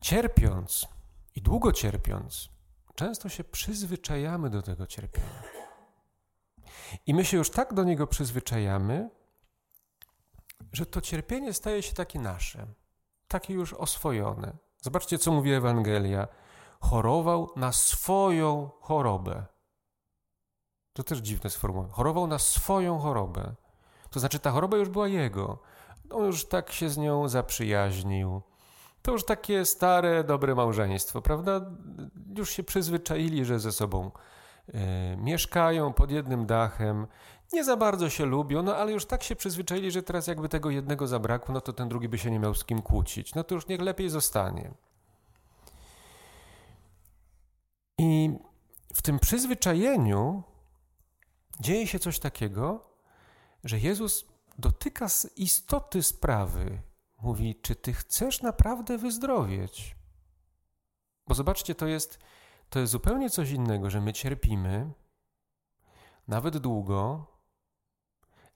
cierpiąc 0.00 0.88
i 1.34 1.42
długo 1.42 1.72
cierpiąc, 1.72 2.48
często 2.94 3.28
się 3.28 3.44
przyzwyczajamy 3.44 4.50
do 4.50 4.62
tego 4.62 4.86
cierpienia. 4.86 5.59
I 7.06 7.14
my 7.14 7.24
się 7.24 7.36
już 7.36 7.50
tak 7.50 7.74
do 7.74 7.84
niego 7.84 8.06
przyzwyczajamy, 8.06 9.10
że 10.72 10.86
to 10.86 11.00
cierpienie 11.00 11.52
staje 11.52 11.82
się 11.82 11.92
takie 11.92 12.18
nasze, 12.18 12.66
takie 13.28 13.54
już 13.54 13.72
oswojone. 13.72 14.56
Zobaczcie, 14.80 15.18
co 15.18 15.32
mówi 15.32 15.52
Ewangelia 15.52 16.28
chorował 16.80 17.50
na 17.56 17.72
swoją 17.72 18.70
chorobę. 18.80 19.44
To 20.92 21.02
też 21.02 21.18
dziwne 21.18 21.50
sformułowanie. 21.50 21.94
Chorował 21.94 22.26
na 22.26 22.38
swoją 22.38 22.98
chorobę. 22.98 23.54
To 24.10 24.20
znaczy, 24.20 24.38
ta 24.38 24.50
choroba 24.50 24.76
już 24.76 24.88
była 24.88 25.08
jego. 25.08 25.58
On 26.10 26.24
już 26.24 26.48
tak 26.48 26.72
się 26.72 26.90
z 26.90 26.98
nią 26.98 27.28
zaprzyjaźnił. 27.28 28.42
To 29.02 29.12
już 29.12 29.24
takie 29.24 29.64
stare, 29.64 30.24
dobre 30.24 30.54
małżeństwo, 30.54 31.22
prawda? 31.22 31.60
Już 32.36 32.50
się 32.50 32.62
przyzwyczaili, 32.62 33.44
że 33.44 33.60
ze 33.60 33.72
sobą 33.72 34.10
mieszkają 35.16 35.92
pod 35.92 36.10
jednym 36.10 36.46
dachem. 36.46 37.06
Nie 37.52 37.64
za 37.64 37.76
bardzo 37.76 38.10
się 38.10 38.26
lubią, 38.26 38.62
no 38.62 38.76
ale 38.76 38.92
już 38.92 39.06
tak 39.06 39.22
się 39.22 39.36
przyzwyczaili, 39.36 39.90
że 39.90 40.02
teraz 40.02 40.26
jakby 40.26 40.48
tego 40.48 40.70
jednego 40.70 41.06
zabrakło, 41.06 41.54
no 41.54 41.60
to 41.60 41.72
ten 41.72 41.88
drugi 41.88 42.08
by 42.08 42.18
się 42.18 42.30
nie 42.30 42.38
miał 42.38 42.54
z 42.54 42.64
kim 42.64 42.82
kłócić. 42.82 43.34
No 43.34 43.44
to 43.44 43.54
już 43.54 43.66
niech 43.66 43.80
lepiej 43.80 44.10
zostanie. 44.10 44.74
I 47.98 48.38
w 48.94 49.02
tym 49.02 49.18
przyzwyczajeniu 49.18 50.42
dzieje 51.60 51.86
się 51.86 51.98
coś 51.98 52.18
takiego, 52.18 52.90
że 53.64 53.78
Jezus 53.78 54.26
dotyka 54.58 55.06
istoty 55.36 56.02
sprawy. 56.02 56.82
Mówi, 57.22 57.60
czy 57.62 57.76
ty 57.76 57.92
chcesz 57.92 58.42
naprawdę 58.42 58.98
wyzdrowieć? 58.98 59.96
Bo 61.26 61.34
zobaczcie, 61.34 61.74
to 61.74 61.86
jest, 61.86 62.18
to 62.70 62.78
jest 62.78 62.92
zupełnie 62.92 63.30
coś 63.30 63.50
innego, 63.50 63.90
że 63.90 64.00
my 64.00 64.12
cierpimy, 64.12 64.92
nawet 66.28 66.58
długo, 66.58 67.26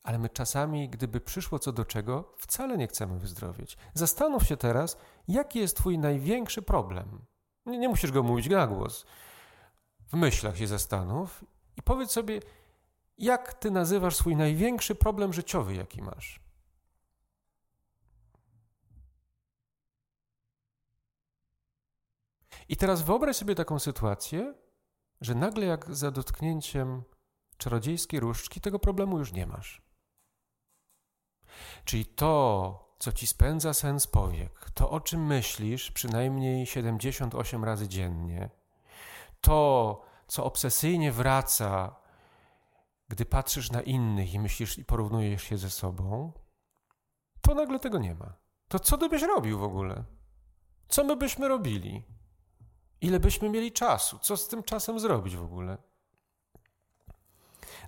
ale 0.03 0.19
my 0.19 0.29
czasami, 0.29 0.89
gdyby 0.89 1.21
przyszło 1.21 1.59
co 1.59 1.73
do 1.73 1.85
czego, 1.85 2.35
wcale 2.39 2.79
nie 2.79 2.87
chcemy 2.87 3.19
wyzdrowieć. 3.19 3.77
Zastanów 3.95 4.45
się 4.47 4.57
teraz, 4.57 4.99
jaki 5.29 5.59
jest 5.59 5.77
Twój 5.77 5.99
największy 5.99 6.63
problem. 6.63 7.25
Nie, 7.67 7.79
nie 7.79 7.89
musisz 7.89 8.13
go 8.13 8.23
mówić 8.23 8.49
na 8.49 8.67
głos 8.67 9.07
w 10.15 10.17
myślach 10.17 10.57
się 10.57 10.67
zastanów 10.67 11.45
i 11.77 11.83
powiedz 11.83 12.11
sobie, 12.11 12.41
jak 13.19 13.55
ty 13.55 13.71
nazywasz 13.71 14.17
swój 14.17 14.37
największy 14.37 14.95
problem 14.95 15.33
życiowy, 15.33 15.75
jaki 15.75 16.03
masz. 16.03 16.44
I 22.69 22.77
teraz 22.77 23.03
wyobraź 23.03 23.37
sobie 23.37 23.55
taką 23.55 23.79
sytuację, 23.79 24.55
że 25.21 25.35
nagle 25.35 25.67
jak 25.67 25.95
za 25.95 26.11
dotknięciem 26.11 27.03
czarodziejskiej 27.57 28.21
różdżki 28.21 28.61
tego 28.61 28.79
problemu 28.79 29.19
już 29.19 29.33
nie 29.33 29.47
masz. 29.47 29.83
Czyli 31.85 32.07
to, 32.07 32.97
co 32.99 33.13
ci 33.13 33.27
spędza 33.27 33.75
sens 33.75 34.07
powiek, 34.07 34.71
to 34.75 34.91
o 34.91 35.01
czym 35.01 35.27
myślisz 35.27 35.91
przynajmniej 35.91 36.67
78 36.67 37.65
razy 37.65 37.89
dziennie, 37.89 38.51
to, 39.41 40.01
co 40.27 40.45
obsesyjnie 40.45 41.13
wraca, 41.13 41.97
gdy 43.09 43.25
patrzysz 43.25 43.71
na 43.71 43.83
innych 43.83 44.35
i 44.35 44.39
myślisz 44.39 44.79
i 44.79 44.85
porównujesz 44.85 45.43
się 45.43 45.59
ze 45.59 45.71
sobą, 45.71 46.33
to 47.41 47.55
nagle 47.55 47.79
tego 47.79 47.99
nie 47.99 48.15
ma. 48.15 48.35
To 48.69 48.79
co 48.79 48.99
ty 48.99 49.09
byś 49.09 49.23
robił 49.23 49.59
w 49.59 49.63
ogóle? 49.63 50.05
Co 50.89 51.05
my 51.05 51.17
byśmy 51.17 51.49
robili? 51.49 52.05
Ile 53.05 53.21
byśmy 53.21 53.51
mieli 53.51 53.73
czasu? 53.73 54.19
Co 54.19 54.37
z 54.37 54.49
tym 54.49 54.63
czasem 54.63 55.01
zrobić 55.01 55.37
w 55.37 55.43
ogóle? 55.43 55.79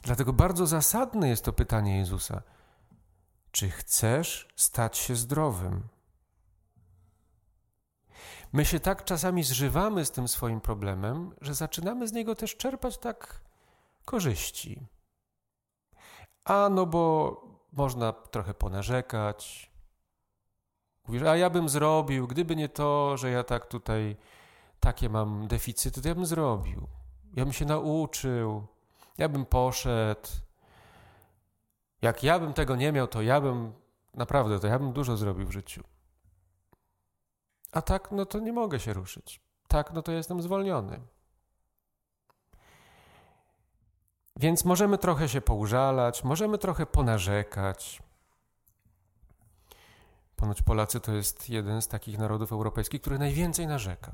Dlatego 0.02 0.32
bardzo 0.32 0.66
zasadne 0.66 1.28
jest 1.28 1.44
to 1.44 1.52
pytanie 1.52 1.98
Jezusa: 1.98 2.42
czy 3.50 3.70
chcesz 3.70 4.48
stać 4.56 4.98
się 4.98 5.16
zdrowym? 5.16 5.88
My 8.52 8.64
się 8.64 8.80
tak 8.80 9.04
czasami 9.04 9.42
zżywamy 9.42 10.04
z 10.04 10.10
tym 10.10 10.28
swoim 10.28 10.60
problemem, 10.60 11.34
że 11.40 11.54
zaczynamy 11.54 12.08
z 12.08 12.12
niego 12.12 12.34
też 12.34 12.56
czerpać 12.56 12.98
tak 12.98 13.40
korzyści. 14.04 14.86
A 16.44 16.68
no 16.68 16.86
bo 16.86 17.42
można 17.72 18.12
trochę 18.12 18.54
ponarzekać. 18.54 19.70
Mówisz, 21.06 21.22
a 21.22 21.36
ja 21.36 21.50
bym 21.50 21.68
zrobił, 21.68 22.26
gdyby 22.26 22.56
nie 22.56 22.68
to, 22.68 23.16
że 23.16 23.30
ja 23.30 23.44
tak 23.44 23.66
tutaj 23.66 24.16
takie 24.86 25.08
mam 25.08 25.48
deficyty, 25.48 26.02
to 26.02 26.08
ja 26.08 26.14
bym 26.14 26.26
zrobił. 26.26 26.88
Ja 27.34 27.44
bym 27.44 27.52
się 27.52 27.64
nauczył, 27.64 28.66
ja 29.18 29.28
bym 29.28 29.46
poszedł. 29.46 30.28
Jak 32.02 32.22
ja 32.22 32.38
bym 32.38 32.52
tego 32.52 32.76
nie 32.76 32.92
miał, 32.92 33.06
to 33.06 33.22
ja 33.22 33.40
bym 33.40 33.72
naprawdę, 34.14 34.60
to 34.60 34.66
ja 34.66 34.78
bym 34.78 34.92
dużo 34.92 35.16
zrobił 35.16 35.46
w 35.46 35.50
życiu. 35.50 35.82
A 37.72 37.82
tak, 37.82 38.12
no 38.12 38.26
to 38.26 38.38
nie 38.38 38.52
mogę 38.52 38.80
się 38.80 38.92
ruszyć. 38.92 39.40
Tak, 39.68 39.92
no 39.92 40.02
to 40.02 40.12
jestem 40.12 40.42
zwolniony. 40.42 41.00
Więc 44.36 44.64
możemy 44.64 44.98
trochę 44.98 45.28
się 45.28 45.40
poużalać, 45.40 46.24
możemy 46.24 46.58
trochę 46.58 46.86
ponarzekać. 46.86 48.02
Ponoć 50.36 50.62
Polacy 50.62 51.00
to 51.00 51.12
jest 51.12 51.48
jeden 51.48 51.82
z 51.82 51.88
takich 51.88 52.18
narodów 52.18 52.52
europejskich, 52.52 53.00
który 53.00 53.18
najwięcej 53.18 53.66
narzeka. 53.66 54.12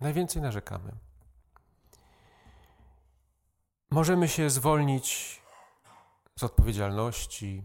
Najwięcej 0.00 0.42
narzekamy. 0.42 0.92
Możemy 3.90 4.28
się 4.28 4.50
zwolnić 4.50 5.40
z 6.38 6.42
odpowiedzialności. 6.42 7.64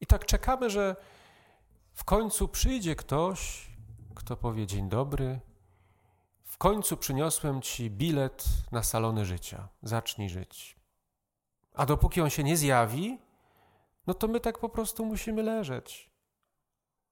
I 0.00 0.06
tak 0.06 0.24
czekamy, 0.24 0.70
że 0.70 0.96
w 1.94 2.04
końcu 2.04 2.48
przyjdzie 2.48 2.96
ktoś, 2.96 3.70
kto 4.14 4.36
powie 4.36 4.66
dzień 4.66 4.88
dobry. 4.88 5.40
W 6.44 6.58
końcu 6.58 6.96
przyniosłem 6.96 7.62
ci 7.62 7.90
bilet 7.90 8.44
na 8.72 8.82
salony 8.82 9.24
życia. 9.24 9.68
Zacznij 9.82 10.28
żyć. 10.28 10.76
A 11.74 11.86
dopóki 11.86 12.20
on 12.20 12.30
się 12.30 12.44
nie 12.44 12.56
zjawi, 12.56 13.18
no 14.06 14.14
to 14.14 14.28
my 14.28 14.40
tak 14.40 14.58
po 14.58 14.68
prostu 14.68 15.04
musimy 15.06 15.42
leżeć. 15.42 16.10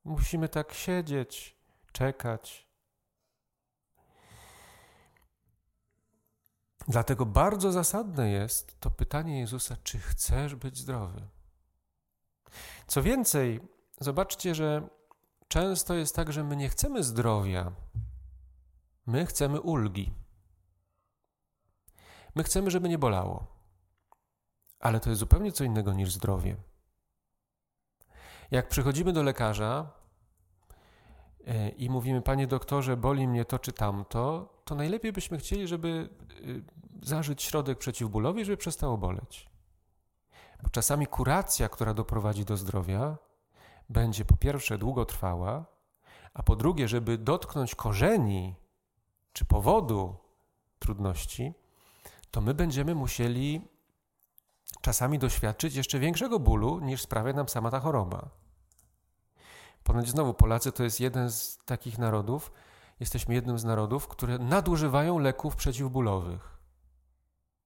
Musimy 0.05 0.49
tak 0.49 0.73
siedzieć, 0.73 1.57
czekać. 1.93 2.72
Dlatego 6.89 7.27
bardzo 7.27 7.73
zasadne 7.73 8.31
jest 8.31 8.81
to 8.81 8.91
pytanie 8.91 9.41
Jezusa, 9.41 9.77
czy 9.83 9.99
chcesz 9.99 10.55
być 10.55 10.79
zdrowy? 10.79 11.23
Co 12.87 13.03
więcej, 13.03 13.61
zobaczcie, 14.01 14.55
że 14.55 14.89
często 15.49 15.95
jest 15.95 16.17
tak, 16.17 16.33
że 16.33 16.45
my 16.45 16.57
nie 16.57 16.69
chcemy 16.69 17.03
zdrowia, 17.03 17.73
my 19.07 19.27
chcemy 19.27 19.61
ulgi. 19.61 20.13
My 22.35 22.43
chcemy, 22.43 22.71
żeby 22.71 22.89
nie 22.89 22.99
bolało. 22.99 23.47
Ale 24.81 25.01
to 25.01 25.11
jest 25.11 25.21
zupełnie 25.21 25.53
co 25.53 25.65
innego 25.65 25.93
niż 25.93 26.13
zdrowie. 26.13 26.57
Jak 28.51 28.69
przychodzimy 28.69 29.13
do 29.13 29.23
lekarza 29.23 29.91
i 31.77 31.91
mówimy, 31.91 32.23
panie 32.23 32.47
doktorze, 32.47 32.97
boli 32.97 33.29
mnie 33.29 33.45
to 33.45 33.59
czy 33.59 33.73
tamto, 33.73 34.49
to 34.65 34.75
najlepiej 34.75 35.13
byśmy 35.13 35.39
chcieli, 35.39 35.69
żeby 35.69 36.09
y, 36.41 36.63
zażyć 37.03 37.43
środek 37.43 37.79
przeciwbólowy, 37.79 38.45
żeby 38.45 38.57
przestało 38.57 38.99
boleć. 38.99 39.49
Bo 40.63 40.71
czasami 40.71 41.07
kuracja, 41.07 41.69
która 41.69 41.95
doprowadzi 41.95 42.45
do 42.45 42.57
zdrowia, 42.57 43.17
będzie 43.89 44.25
po 44.25 44.37
pierwsze 44.37 44.79
długotrwała, 44.79 45.65
a 46.35 46.43
po 46.43 46.57
drugie, 46.57 46.89
żeby 46.89 47.19
dotknąć 47.19 47.75
korzeni 47.75 48.55
czy 49.33 49.45
powodu 49.45 50.17
trudności, 50.79 51.55
to 52.31 52.41
my 52.41 52.55
będziemy 52.55 52.95
musieli 52.95 53.69
czasami 54.81 55.19
doświadczyć 55.19 55.75
jeszcze 55.75 55.99
większego 55.99 56.39
bólu, 56.39 56.81
niż 56.81 57.03
sprawia 57.03 57.33
nam 57.33 57.49
sama 57.49 57.71
ta 57.71 57.81
choroba. 57.81 58.42
Ponoć 59.85 60.09
znowu 60.09 60.35
Polacy 60.35 60.73
to 60.73 60.83
jest 60.83 61.01
jeden 61.01 61.31
z 61.31 61.59
takich 61.65 61.99
narodów, 61.99 62.53
jesteśmy 63.01 63.35
jednym 63.35 63.59
z 63.59 63.65
narodów, 63.65 64.09
które 64.09 64.39
nadużywają 64.39 65.19
leków 65.19 65.57
przeciwbólowych. 65.57 66.59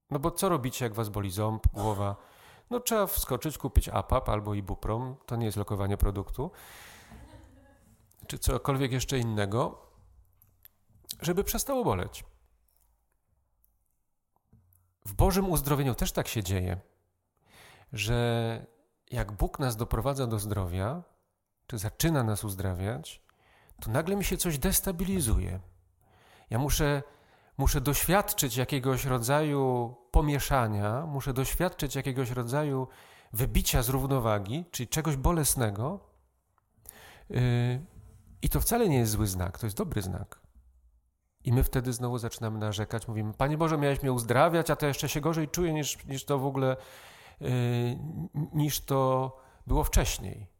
No 0.09 0.19
bo 0.19 0.31
co 0.31 0.49
robicie, 0.49 0.85
jak 0.85 0.93
was 0.93 1.09
boli 1.09 1.31
ząb, 1.31 1.67
głowa? 1.73 2.15
No 2.69 2.79
trzeba 2.79 3.07
wskoczyć, 3.07 3.57
kupić 3.57 3.89
APAP 3.89 4.29
albo 4.29 4.53
Ibuprom, 4.53 5.15
to 5.25 5.35
nie 5.35 5.45
jest 5.45 5.57
lokowanie 5.57 5.97
produktu, 5.97 6.51
czy 8.27 8.39
cokolwiek 8.39 8.91
jeszcze 8.91 9.19
innego, 9.19 9.87
żeby 11.21 11.43
przestało 11.43 11.83
boleć. 11.83 12.25
W 15.05 15.13
Bożym 15.13 15.49
uzdrowieniu 15.49 15.95
też 15.95 16.11
tak 16.11 16.27
się 16.27 16.43
dzieje, 16.43 16.79
że 17.93 18.65
jak 19.11 19.31
Bóg 19.31 19.59
nas 19.59 19.75
doprowadza 19.75 20.27
do 20.27 20.39
zdrowia, 20.39 21.03
czy 21.67 21.77
zaczyna 21.77 22.23
nas 22.23 22.43
uzdrawiać, 22.43 23.21
to 23.81 23.91
nagle 23.91 24.15
mi 24.15 24.23
się 24.23 24.37
coś 24.37 24.57
destabilizuje. 24.57 25.59
Ja 26.49 26.59
muszę, 26.59 27.03
muszę 27.57 27.81
doświadczyć 27.81 28.57
jakiegoś 28.57 29.05
rodzaju 29.05 29.95
pomieszania, 30.11 31.05
muszę 31.05 31.33
doświadczyć 31.33 31.95
jakiegoś 31.95 32.31
rodzaju 32.31 32.87
wybicia 33.33 33.83
z 33.83 33.89
równowagi, 33.89 34.65
czyli 34.71 34.87
czegoś 34.87 35.15
bolesnego. 35.15 35.99
Yy, 37.29 37.39
I 38.41 38.49
to 38.49 38.61
wcale 38.61 38.89
nie 38.89 38.97
jest 38.97 39.11
zły 39.11 39.27
znak, 39.27 39.59
to 39.59 39.65
jest 39.65 39.77
dobry 39.77 40.01
znak. 40.01 40.39
I 41.43 41.53
my 41.53 41.63
wtedy 41.63 41.93
znowu 41.93 42.17
zaczynamy 42.17 42.59
narzekać, 42.59 43.07
mówimy: 43.07 43.33
Panie 43.33 43.57
Boże, 43.57 43.77
miałeś 43.77 44.01
mnie 44.01 44.13
uzdrawiać, 44.13 44.69
a 44.69 44.75
to 44.75 44.87
jeszcze 44.87 45.09
się 45.09 45.21
gorzej 45.21 45.47
czuję 45.47 45.73
niż, 45.73 46.05
niż 46.05 46.25
to 46.25 46.39
w 46.39 46.45
ogóle, 46.45 46.77
yy, 47.39 47.49
niż 48.53 48.81
to 48.81 49.31
było 49.67 49.83
wcześniej. 49.83 50.56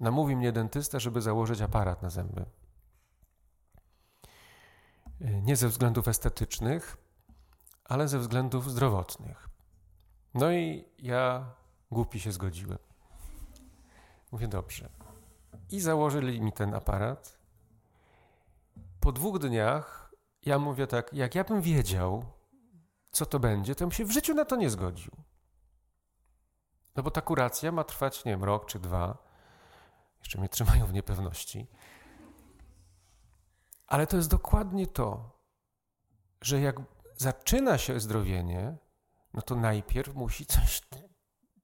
Namówi 0.00 0.36
mnie 0.36 0.52
dentysta, 0.52 0.98
żeby 0.98 1.22
założyć 1.22 1.60
aparat 1.60 2.02
na 2.02 2.10
zęby. 2.10 2.44
Nie 5.20 5.56
ze 5.56 5.68
względów 5.68 6.08
estetycznych, 6.08 6.96
ale 7.84 8.08
ze 8.08 8.18
względów 8.18 8.70
zdrowotnych. 8.70 9.48
No 10.34 10.52
i 10.52 10.84
ja 10.98 11.50
głupi 11.90 12.20
się 12.20 12.32
zgodziłem. 12.32 12.78
Mówię 14.32 14.48
dobrze. 14.48 14.88
I 15.70 15.80
założyli 15.80 16.40
mi 16.40 16.52
ten 16.52 16.74
aparat. 16.74 17.38
Po 19.00 19.12
dwóch 19.12 19.38
dniach 19.38 20.14
ja 20.42 20.58
mówię 20.58 20.86
tak, 20.86 21.12
jak 21.12 21.34
ja 21.34 21.44
bym 21.44 21.62
wiedział, 21.62 22.24
co 23.10 23.26
to 23.26 23.38
będzie, 23.38 23.74
to 23.74 23.84
bym 23.84 23.92
się 23.92 24.04
w 24.04 24.10
życiu 24.10 24.34
na 24.34 24.44
to 24.44 24.56
nie 24.56 24.70
zgodził. 24.70 25.12
No 26.96 27.02
bo 27.02 27.10
ta 27.10 27.20
kuracja 27.20 27.72
ma 27.72 27.84
trwać, 27.84 28.24
nie 28.24 28.32
wiem, 28.32 28.44
rok 28.44 28.66
czy 28.66 28.78
dwa 28.78 29.25
jeszcze 30.26 30.38
mnie 30.38 30.48
trzymają 30.48 30.86
w 30.86 30.92
niepewności. 30.92 31.66
Ale 33.86 34.06
to 34.06 34.16
jest 34.16 34.30
dokładnie 34.30 34.86
to, 34.86 35.30
że 36.40 36.60
jak 36.60 36.76
zaczyna 37.16 37.78
się 37.78 38.00
zdrowienie, 38.00 38.76
no 39.34 39.42
to 39.42 39.54
najpierw 39.54 40.14
musi 40.14 40.46
coś, 40.46 40.82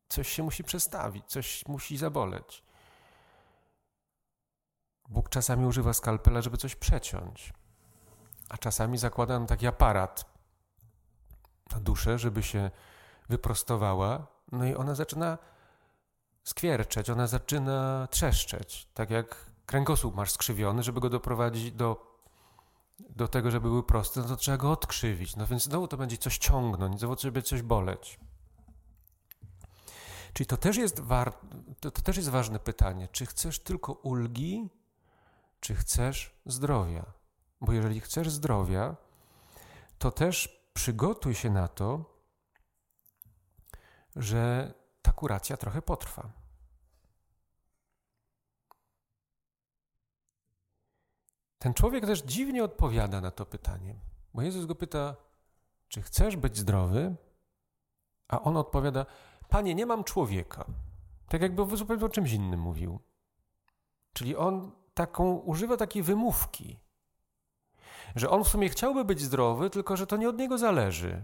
coś 0.09 0.29
się 0.29 0.43
musi 0.43 0.65
przestawić, 0.65 1.27
coś 1.27 1.67
musi 1.67 1.97
zaboleć. 1.97 2.65
Bóg 5.09 5.29
czasami 5.29 5.67
używa 5.67 5.93
skalpela, 5.93 6.43
żeby 6.43 6.57
coś 6.57 6.75
przeciąć, 6.75 7.53
a 8.49 8.59
czasami 8.59 8.99
zakłada 8.99 9.35
nam 9.39 9.47
taki 9.47 9.67
aparat 9.67 10.25
na 11.73 11.81
duszę, 11.81 12.19
żeby 12.19 12.43
się 12.43 12.71
wyprostowała, 13.29 14.27
no 14.53 14.65
i 14.65 14.75
ona 14.75 14.95
zaczyna 14.95 15.39
skwierczeć, 16.45 17.11
ona 17.11 17.27
zaczyna 17.27 18.09
trzeszczeć, 18.11 18.89
tak 18.95 19.11
jak 19.11 19.37
kręgosłup 19.67 20.15
masz 20.15 20.33
skrzywiony, 20.33 20.83
żeby 20.83 21.01
go 21.01 21.11
doprowadzić 21.11 21.73
do, 21.73 22.19
do 22.99 23.29
tego, 23.29 23.51
żeby 23.51 23.69
był 23.69 23.83
prosty, 23.83 24.21
no 24.21 24.27
to 24.29 24.37
trzeba 24.37 24.57
go 24.57 24.71
odkrzywić, 24.71 25.37
no 25.37 25.47
więc 25.47 25.63
znowu 25.63 25.89
to 25.89 25.97
będzie 25.97 26.17
coś 26.17 26.39
ciągnąć, 26.39 26.99
znowu 26.99 27.17
będzie 27.23 27.43
coś 27.43 27.63
boleć. 27.63 28.21
Czyli 30.33 30.47
to 30.47 30.57
też 30.57 30.77
jest, 30.77 31.01
war, 31.01 31.33
to, 31.81 31.91
to 31.91 32.03
też 32.03 32.17
jest 32.17 32.29
ważne 32.29 32.59
pytanie, 32.59 33.09
czy 33.13 33.27
chcesz 33.27 33.59
tylko 33.59 33.93
ulgi, 33.93 34.71
czy 35.61 35.75
chcesz 35.75 36.35
zdrowia? 36.47 37.05
Bo 37.61 37.73
jeżeli 37.73 38.01
chcesz 38.01 38.31
zdrowia, 38.31 38.97
to 39.99 40.11
też 40.11 40.63
przygotuj 40.75 41.35
się 41.35 41.51
na 41.51 41.69
to, 41.69 42.05
że 44.17 44.75
ta 45.13 45.17
kuracja 45.17 45.57
trochę 45.57 45.83
potrwa. 45.83 46.31
Ten 51.59 51.75
człowiek 51.75 52.07
też 52.07 52.23
dziwnie 52.23 52.65
odpowiada 52.65 53.21
na 53.21 53.31
to 53.31 53.47
pytanie, 53.47 53.95
bo 54.35 54.43
Jezus 54.43 54.67
go 54.67 54.75
pyta, 54.75 55.17
czy 55.89 56.03
chcesz 56.03 56.37
być 56.37 56.57
zdrowy? 56.59 57.17
A 58.29 58.43
on 58.43 58.57
odpowiada, 58.57 59.07
Panie, 59.49 59.75
nie 59.75 59.87
mam 59.87 60.05
człowieka. 60.05 60.65
Tak 61.29 61.43
jakby 61.43 61.77
zupełnie 61.77 62.05
o 62.05 62.09
czymś 62.09 62.33
innym 62.33 62.61
mówił. 62.61 63.01
Czyli 64.13 64.37
on 64.37 64.73
taką, 64.95 65.37
używa 65.37 65.77
takiej 65.77 66.03
wymówki, 66.03 66.81
że 68.17 68.31
on 68.31 68.45
w 68.45 68.49
sumie 68.49 68.69
chciałby 68.69 69.05
być 69.05 69.21
zdrowy, 69.21 69.71
tylko 69.71 69.97
że 69.97 70.07
to 70.07 70.17
nie 70.17 70.29
od 70.29 70.39
niego 70.39 70.59
zależy. 70.59 71.23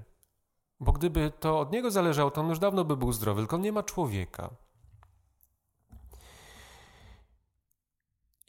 Bo 0.81 0.93
gdyby 0.93 1.33
to 1.41 1.61
od 1.61 1.73
niego 1.73 1.91
zależało, 1.91 2.31
to 2.31 2.41
on 2.41 2.49
już 2.49 2.59
dawno 2.59 2.85
by 2.85 2.97
był 2.97 3.13
zdrowy, 3.13 3.41
tylko 3.41 3.57
on 3.57 3.63
nie 3.63 3.73
ma 3.73 3.83
człowieka. 3.83 4.51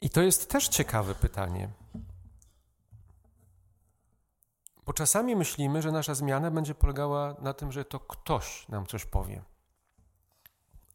I 0.00 0.10
to 0.10 0.22
jest 0.22 0.50
też 0.50 0.68
ciekawe 0.68 1.14
pytanie. 1.14 1.68
Bo 4.86 4.92
czasami 4.92 5.36
myślimy, 5.36 5.82
że 5.82 5.92
nasza 5.92 6.14
zmiana 6.14 6.50
będzie 6.50 6.74
polegała 6.74 7.34
na 7.40 7.54
tym, 7.54 7.72
że 7.72 7.84
to 7.84 8.00
ktoś 8.00 8.68
nam 8.68 8.86
coś 8.86 9.04
powie. 9.04 9.42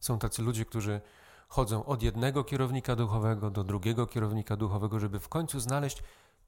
Są 0.00 0.18
tacy 0.18 0.42
ludzie, 0.42 0.64
którzy 0.64 1.00
chodzą 1.48 1.84
od 1.84 2.02
jednego 2.02 2.44
kierownika 2.44 2.96
duchowego 2.96 3.50
do 3.50 3.64
drugiego 3.64 4.06
kierownika 4.06 4.56
duchowego, 4.56 5.00
żeby 5.00 5.20
w 5.20 5.28
końcu 5.28 5.60
znaleźć 5.60 6.02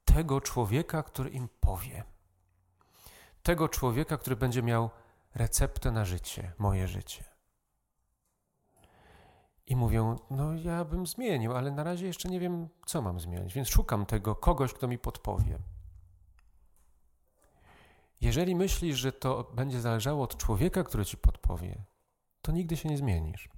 tego 0.05 0.41
człowieka, 0.41 1.03
który 1.03 1.29
im 1.29 1.49
powie. 1.59 2.03
Tego 3.43 3.69
człowieka, 3.69 4.17
który 4.17 4.35
będzie 4.35 4.63
miał 4.63 4.89
receptę 5.35 5.91
na 5.91 6.05
życie, 6.05 6.53
moje 6.57 6.87
życie. 6.87 7.23
I 9.67 9.75
mówią: 9.75 10.15
No, 10.29 10.53
ja 10.53 10.85
bym 10.85 11.07
zmienił, 11.07 11.53
ale 11.53 11.71
na 11.71 11.83
razie 11.83 12.05
jeszcze 12.05 12.29
nie 12.29 12.39
wiem, 12.39 12.69
co 12.85 13.01
mam 13.01 13.19
zmienić, 13.19 13.53
więc 13.53 13.69
szukam 13.69 14.05
tego 14.05 14.35
kogoś, 14.35 14.73
kto 14.73 14.87
mi 14.87 14.97
podpowie. 14.97 15.59
Jeżeli 18.21 18.55
myślisz, 18.55 18.97
że 18.97 19.11
to 19.11 19.51
będzie 19.53 19.81
zależało 19.81 20.23
od 20.23 20.37
człowieka, 20.37 20.83
który 20.83 21.05
ci 21.05 21.17
podpowie, 21.17 21.83
to 22.41 22.51
nigdy 22.51 22.77
się 22.77 22.89
nie 22.89 22.97
zmienisz. 22.97 23.49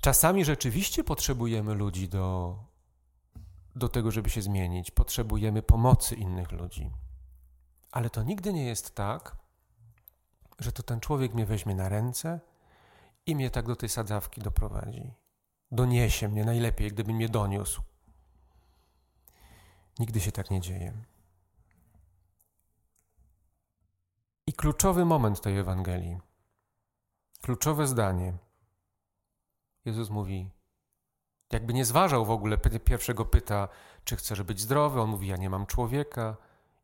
Czasami 0.00 0.44
rzeczywiście 0.44 1.04
potrzebujemy 1.04 1.74
ludzi 1.74 2.08
do, 2.08 2.56
do 3.76 3.88
tego, 3.88 4.10
żeby 4.10 4.30
się 4.30 4.42
zmienić. 4.42 4.90
Potrzebujemy 4.90 5.62
pomocy 5.62 6.14
innych 6.14 6.52
ludzi. 6.52 6.90
Ale 7.92 8.10
to 8.10 8.22
nigdy 8.22 8.52
nie 8.52 8.66
jest 8.66 8.94
tak, 8.94 9.36
że 10.58 10.72
to 10.72 10.82
ten 10.82 11.00
człowiek 11.00 11.34
mnie 11.34 11.46
weźmie 11.46 11.74
na 11.74 11.88
ręce 11.88 12.40
i 13.26 13.36
mnie 13.36 13.50
tak 13.50 13.66
do 13.66 13.76
tej 13.76 13.88
sadzawki 13.88 14.40
doprowadzi. 14.40 15.12
Doniesie 15.72 16.28
mnie 16.28 16.44
najlepiej, 16.44 16.92
gdyby 16.92 17.12
mnie 17.12 17.28
doniósł. 17.28 17.82
Nigdy 19.98 20.20
się 20.20 20.32
tak 20.32 20.50
nie 20.50 20.60
dzieje. 20.60 20.92
I 24.46 24.52
kluczowy 24.52 25.04
moment 25.04 25.40
tej 25.40 25.58
Ewangelii, 25.58 26.18
kluczowe 27.42 27.86
zdanie– 27.86 28.32
Jezus 29.86 30.10
mówi, 30.10 30.50
jakby 31.52 31.74
nie 31.74 31.84
zważał 31.84 32.24
w 32.24 32.30
ogóle, 32.30 32.58
pierwszego 32.58 33.24
pyta, 33.24 33.68
czy 34.04 34.16
chcesz 34.16 34.42
być 34.42 34.60
zdrowy, 34.60 35.00
on 35.00 35.10
mówi, 35.10 35.26
ja 35.26 35.36
nie 35.36 35.50
mam 35.50 35.66
człowieka. 35.66 36.36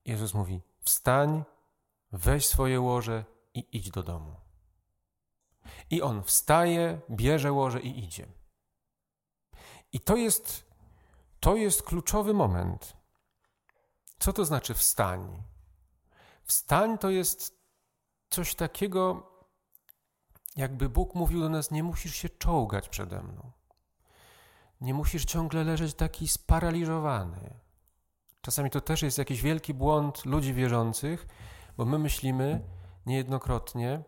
Jezus 0.04 0.34
mówi, 0.34 0.62
wstań, 0.82 1.44
weź 2.12 2.46
swoje 2.46 2.80
łoże 2.80 3.24
i 3.54 3.66
idź 3.72 3.90
do 3.90 4.02
domu. 4.02 4.36
I 5.90 6.02
on 6.02 6.22
wstaje, 6.22 7.00
bierze 7.10 7.52
łoże 7.52 7.80
i 7.80 8.04
idzie. 8.04 8.26
I 9.92 10.00
to 10.00 10.16
jest, 10.16 10.64
to 11.40 11.56
jest 11.56 11.82
kluczowy 11.82 12.34
moment. 12.34 12.96
Co 14.18 14.32
to 14.32 14.44
znaczy 14.44 14.74
wstań? 14.74 15.42
Wstań 16.44 16.98
to 16.98 17.10
jest 17.10 17.62
coś 18.30 18.54
takiego, 18.54 19.30
jakby 20.56 20.88
Bóg 20.88 21.14
mówił 21.14 21.40
do 21.40 21.48
nas: 21.48 21.70
Nie 21.70 21.82
musisz 21.82 22.14
się 22.14 22.28
czołgać 22.28 22.88
przede 22.88 23.22
mną. 23.22 23.52
Nie 24.80 24.94
musisz 24.94 25.24
ciągle 25.24 25.64
leżeć 25.64 25.94
taki 25.94 26.28
sparaliżowany. 26.28 27.54
Czasami 28.42 28.70
to 28.70 28.80
też 28.80 29.02
jest 29.02 29.18
jakiś 29.18 29.42
wielki 29.42 29.74
błąd 29.74 30.24
ludzi 30.24 30.54
wierzących, 30.54 31.26
bo 31.76 31.84
my 31.84 31.98
myślimy 31.98 32.60
niejednokrotnie, 33.06 34.02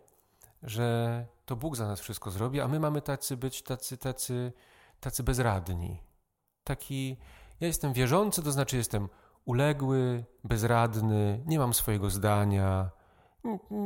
że 0.62 1.26
to 1.44 1.56
Bóg 1.56 1.76
za 1.76 1.86
nas 1.86 2.00
wszystko 2.00 2.30
zrobi, 2.30 2.60
a 2.60 2.68
my 2.68 2.80
mamy 2.80 3.02
tacy 3.02 3.36
być 3.36 3.62
tacy, 3.62 3.98
tacy, 3.98 4.52
tacy 5.00 5.22
bezradni. 5.22 6.02
Taki, 6.64 7.16
ja 7.60 7.66
jestem 7.66 7.92
wierzący, 7.92 8.42
to 8.42 8.52
znaczy 8.52 8.76
jestem 8.76 9.08
uległy, 9.44 10.24
bezradny, 10.44 11.42
nie 11.46 11.58
mam 11.58 11.74
swojego 11.74 12.10
zdania, 12.10 12.90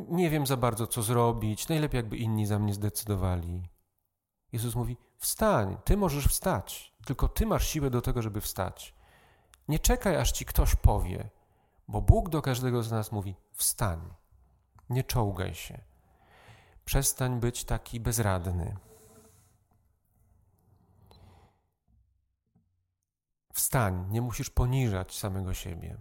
nie 0.09 0.31
wiem 0.31 0.47
za 0.47 0.57
bardzo, 0.57 0.87
co 0.87 1.03
zrobić, 1.03 1.69
najlepiej 1.69 1.99
jakby 1.99 2.17
inni 2.17 2.47
za 2.47 2.59
mnie 2.59 2.75
zdecydowali. 2.75 3.69
Jezus 4.53 4.75
mówi: 4.75 4.97
Wstań, 5.19 5.77
ty 5.85 5.97
możesz 5.97 6.27
wstać, 6.27 6.95
tylko 7.07 7.29
ty 7.29 7.47
masz 7.47 7.69
siłę 7.69 7.91
do 7.91 8.01
tego, 8.03 8.23
żeby 8.23 8.41
wstać. 8.41 8.98
Nie 9.69 9.79
czekaj, 9.79 10.17
aż 10.17 10.33
ci 10.33 10.45
ktoś 10.45 10.77
powie, 10.77 11.31
bo 11.89 12.01
Bóg 12.01 12.29
do 12.29 12.43
każdego 12.43 12.83
z 12.83 12.91
nas 12.91 13.13
mówi: 13.13 13.37
Wstań, 13.53 14.15
nie 14.91 15.05
czołgaj 15.05 15.55
się, 15.55 15.81
przestań 16.85 17.41
być 17.41 17.65
taki 17.65 18.01
bezradny. 18.01 18.77
Wstań, 23.53 24.07
nie 24.11 24.23
musisz 24.23 24.51
poniżać 24.51 25.19
samego 25.19 25.55
siebie 25.55 25.97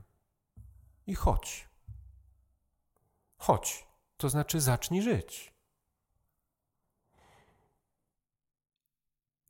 i 1.07 1.15
chodź. 1.15 1.69
Chodź, 3.37 3.87
to 4.17 4.29
znaczy 4.29 4.61
zacznij 4.61 5.01
żyć. 5.01 5.53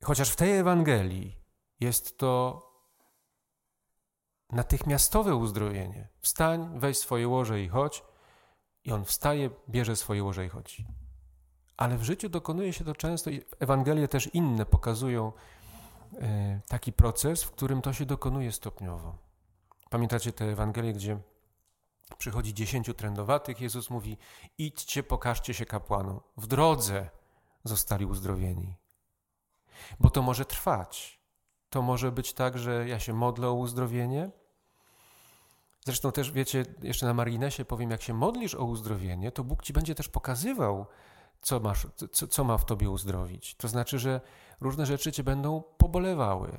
Chociaż 0.04 0.30
w 0.30 0.36
tej 0.36 0.58
Ewangelii 0.58 1.40
jest 1.80 2.18
to 2.18 2.67
natychmiastowe 4.50 5.36
uzdrowienie. 5.36 6.08
Wstań, 6.20 6.80
weź 6.80 6.98
swoje 6.98 7.28
łoże 7.28 7.62
i 7.62 7.68
chodź. 7.68 8.04
I 8.84 8.92
on 8.92 9.06
wstaje, 9.06 9.50
bierze 9.70 9.96
swoje 9.96 10.24
łoże 10.24 10.46
i 10.46 10.50
chodzi. 10.50 10.88
Ale 11.78 11.98
w 11.98 12.04
życiu 12.04 12.30
dokonuje 12.30 12.74
się 12.74 12.86
to 12.86 12.96
często 12.96 13.30
i 13.30 13.42
Ewangelie 13.60 14.08
też 14.08 14.30
inne 14.34 14.66
pokazują 14.66 15.32
e, 16.22 16.62
taki 16.68 16.94
proces, 16.94 17.44
w 17.44 17.52
którym 17.52 17.82
to 17.82 17.94
się 17.94 18.06
dokonuje 18.06 18.52
stopniowo. 18.52 19.18
Pamiętacie 19.90 20.34
te 20.34 20.46
Ewangelie, 20.46 20.94
gdzie 20.94 21.20
Przychodzi 22.18 22.54
dziesięciu 22.54 22.94
trędowatych, 22.94 23.62
Jezus 23.62 23.90
mówi: 23.90 24.18
idźcie, 24.58 25.04
pokażcie 25.04 25.54
się 25.54 25.66
kapłanom. 25.66 26.20
W 26.38 26.48
drodze 26.48 27.10
zostali 27.64 28.06
uzdrowieni. 28.06 28.76
Bo 30.00 30.10
to 30.10 30.22
może 30.22 30.46
trwać. 30.46 31.20
To 31.70 31.82
może 31.82 32.12
być 32.12 32.34
tak, 32.34 32.58
że 32.58 32.88
ja 32.88 33.00
się 33.00 33.14
modlę 33.14 33.48
o 33.48 33.54
uzdrowienie. 33.54 34.30
Zresztą 35.86 36.12
też 36.12 36.32
wiecie, 36.32 36.66
jeszcze 36.82 37.06
na 37.06 37.14
marginesie 37.14 37.66
powiem, 37.66 37.92
jak 37.92 38.02
się 38.02 38.14
modlisz 38.14 38.56
o 38.56 38.66
uzdrowienie, 38.66 39.32
to 39.32 39.44
Bóg 39.44 39.64
ci 39.64 39.74
będzie 39.74 39.96
też 39.96 40.10
pokazywał, 40.10 40.86
co, 41.42 41.60
masz, 41.60 41.88
co, 42.12 42.28
co 42.28 42.44
ma 42.44 42.58
w 42.58 42.66
tobie 42.66 42.90
uzdrowić. 42.90 43.56
To 43.56 43.68
znaczy, 43.68 44.00
że 44.00 44.22
różne 44.62 44.86
rzeczy 44.86 45.12
cię 45.12 45.24
będą 45.24 45.64
pobolewały. 45.78 46.58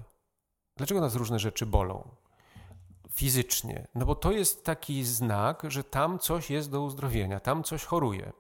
Dlaczego 0.77 1.01
nas 1.01 1.15
różne 1.15 1.39
rzeczy 1.39 1.67
bolą? 1.67 2.09
fizycznie, 3.19 3.87
no 3.95 4.07
bo 4.07 4.15
to 4.15 4.33
jest 4.33 4.65
taki 4.65 5.05
znak, 5.05 5.63
że 5.69 5.85
tam 5.85 6.19
coś 6.19 6.51
jest 6.51 6.71
do 6.71 6.83
uzdrowienia, 6.83 7.41
tam 7.41 7.65
coś 7.65 7.85
choruje. 7.85 8.33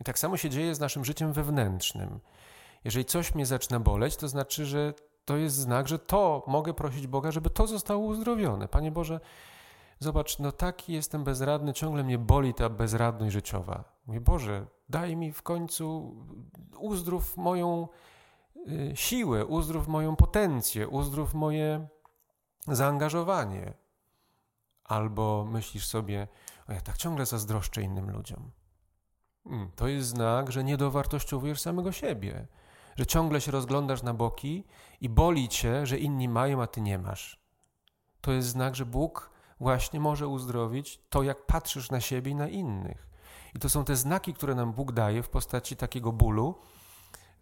I 0.00 0.04
tak 0.04 0.18
samo 0.18 0.36
się 0.36 0.50
dzieje 0.50 0.74
z 0.74 0.80
naszym 0.80 1.04
życiem 1.04 1.32
wewnętrznym. 1.32 2.20
Jeżeli 2.84 3.04
coś 3.04 3.34
mnie 3.34 3.46
zaczyna 3.46 3.80
boleć, 3.80 4.16
to 4.16 4.28
znaczy, 4.28 4.66
że 4.66 4.94
to 5.26 5.36
jest 5.36 5.56
znak, 5.56 5.88
że 5.88 5.98
to 5.98 6.44
mogę 6.46 6.74
prosić 6.74 7.06
Boga, 7.06 7.30
żeby 7.30 7.50
to 7.50 7.66
zostało 7.66 8.04
uzdrowione. 8.04 8.68
Panie 8.68 8.92
Boże, 8.92 9.20
zobacz, 9.98 10.38
no 10.38 10.52
taki 10.52 10.92
jestem 10.92 11.24
bezradny, 11.24 11.72
ciągle 11.72 12.04
mnie 12.04 12.18
boli 12.18 12.54
ta 12.54 12.68
bezradność 12.68 13.32
życiowa. 13.32 13.84
Mówię, 14.06 14.20
Boże, 14.20 14.66
daj 14.88 15.16
mi 15.16 15.32
w 15.32 15.42
końcu, 15.42 16.16
uzdrów 16.78 17.36
moją 17.36 17.88
y, 18.68 18.92
siłę, 18.94 19.46
uzdrów 19.46 19.88
moją 19.88 20.16
potencję, 20.16 20.88
uzdrów 20.88 21.34
moje 21.34 21.88
zaangażowanie. 22.68 23.74
Albo 24.84 25.46
myślisz 25.50 25.86
sobie, 25.86 26.28
o 26.68 26.72
ja 26.72 26.80
tak 26.80 26.96
ciągle 26.96 27.26
zazdroszczę 27.26 27.82
innym 27.82 28.10
ludziom. 28.10 28.50
Hmm, 29.48 29.70
to 29.76 29.88
jest 29.88 30.08
znak, 30.08 30.52
że 30.52 30.64
nie 30.64 30.76
dowartościowujesz 30.76 31.60
samego 31.60 31.92
siebie, 31.92 32.46
że 32.96 33.06
ciągle 33.06 33.40
się 33.40 33.52
rozglądasz 33.52 34.02
na 34.02 34.14
boki 34.14 34.64
i 35.00 35.08
boli 35.08 35.48
cię, 35.48 35.86
że 35.86 35.98
inni 35.98 36.28
mają, 36.28 36.62
a 36.62 36.66
ty 36.66 36.80
nie 36.80 36.98
masz. 36.98 37.40
To 38.20 38.32
jest 38.32 38.48
znak, 38.48 38.74
że 38.76 38.86
Bóg 38.86 39.30
właśnie 39.60 40.00
może 40.00 40.28
uzdrowić 40.28 41.00
to, 41.10 41.22
jak 41.22 41.46
patrzysz 41.46 41.90
na 41.90 42.00
siebie 42.00 42.30
i 42.30 42.34
na 42.34 42.48
innych. 42.48 43.08
I 43.54 43.58
to 43.58 43.68
są 43.68 43.84
te 43.84 43.96
znaki, 43.96 44.34
które 44.34 44.54
nam 44.54 44.72
Bóg 44.72 44.92
daje 44.92 45.22
w 45.22 45.28
postaci 45.28 45.76
takiego 45.76 46.12
bólu, 46.12 46.54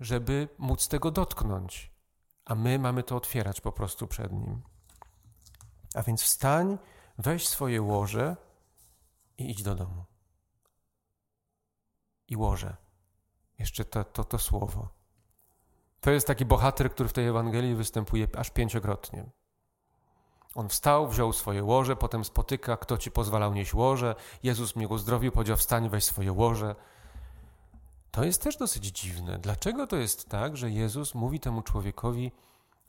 żeby 0.01 0.49
móc 0.59 0.89
tego 0.89 1.11
dotknąć. 1.11 1.95
A 2.45 2.55
my 2.55 2.79
mamy 2.79 3.03
to 3.03 3.17
otwierać 3.17 3.61
po 3.61 3.73
prostu 3.73 4.07
przed 4.07 4.33
Nim. 4.33 4.63
A 5.95 6.03
więc 6.03 6.23
wstań, 6.23 6.79
weź 7.19 7.49
swoje 7.49 7.83
łoże 7.83 8.37
i 9.39 9.51
idź 9.51 9.63
do 9.63 9.75
domu. 9.75 10.05
I 12.29 12.37
łoże. 12.37 12.77
Jeszcze 13.59 13.85
to, 13.85 14.05
to, 14.05 14.25
to 14.25 14.39
słowo. 14.39 14.94
To 16.05 16.11
jest 16.11 16.27
taki 16.27 16.45
bohater, 16.45 16.91
który 16.91 17.09
w 17.09 17.13
tej 17.13 17.27
Ewangelii 17.27 17.75
występuje 17.75 18.29
aż 18.37 18.51
pięciokrotnie. 18.51 19.25
On 20.55 20.69
wstał, 20.69 21.09
wziął 21.09 21.33
swoje 21.33 21.65
łoże, 21.65 21.97
potem 21.97 22.25
spotyka, 22.25 22.77
kto 22.77 22.99
ci 22.99 23.11
pozwalał 23.11 23.55
nieść 23.55 23.75
łoże. 23.75 24.15
Jezus 24.43 24.77
mnie 24.77 24.89
uzdrowił, 24.89 25.33
powiedział: 25.33 25.57
Wstań, 25.57 25.89
weź 25.89 26.05
swoje 26.05 26.33
łoże. 26.33 26.75
To 28.11 28.25
jest 28.25 28.43
też 28.43 28.57
dosyć 28.57 28.85
dziwne. 28.85 29.39
Dlaczego 29.39 29.87
to 29.87 29.97
jest 29.97 30.29
tak, 30.29 30.57
że 30.57 30.71
Jezus 30.71 31.15
mówi 31.15 31.41
temu 31.41 31.63
człowiekowi: 31.63 32.33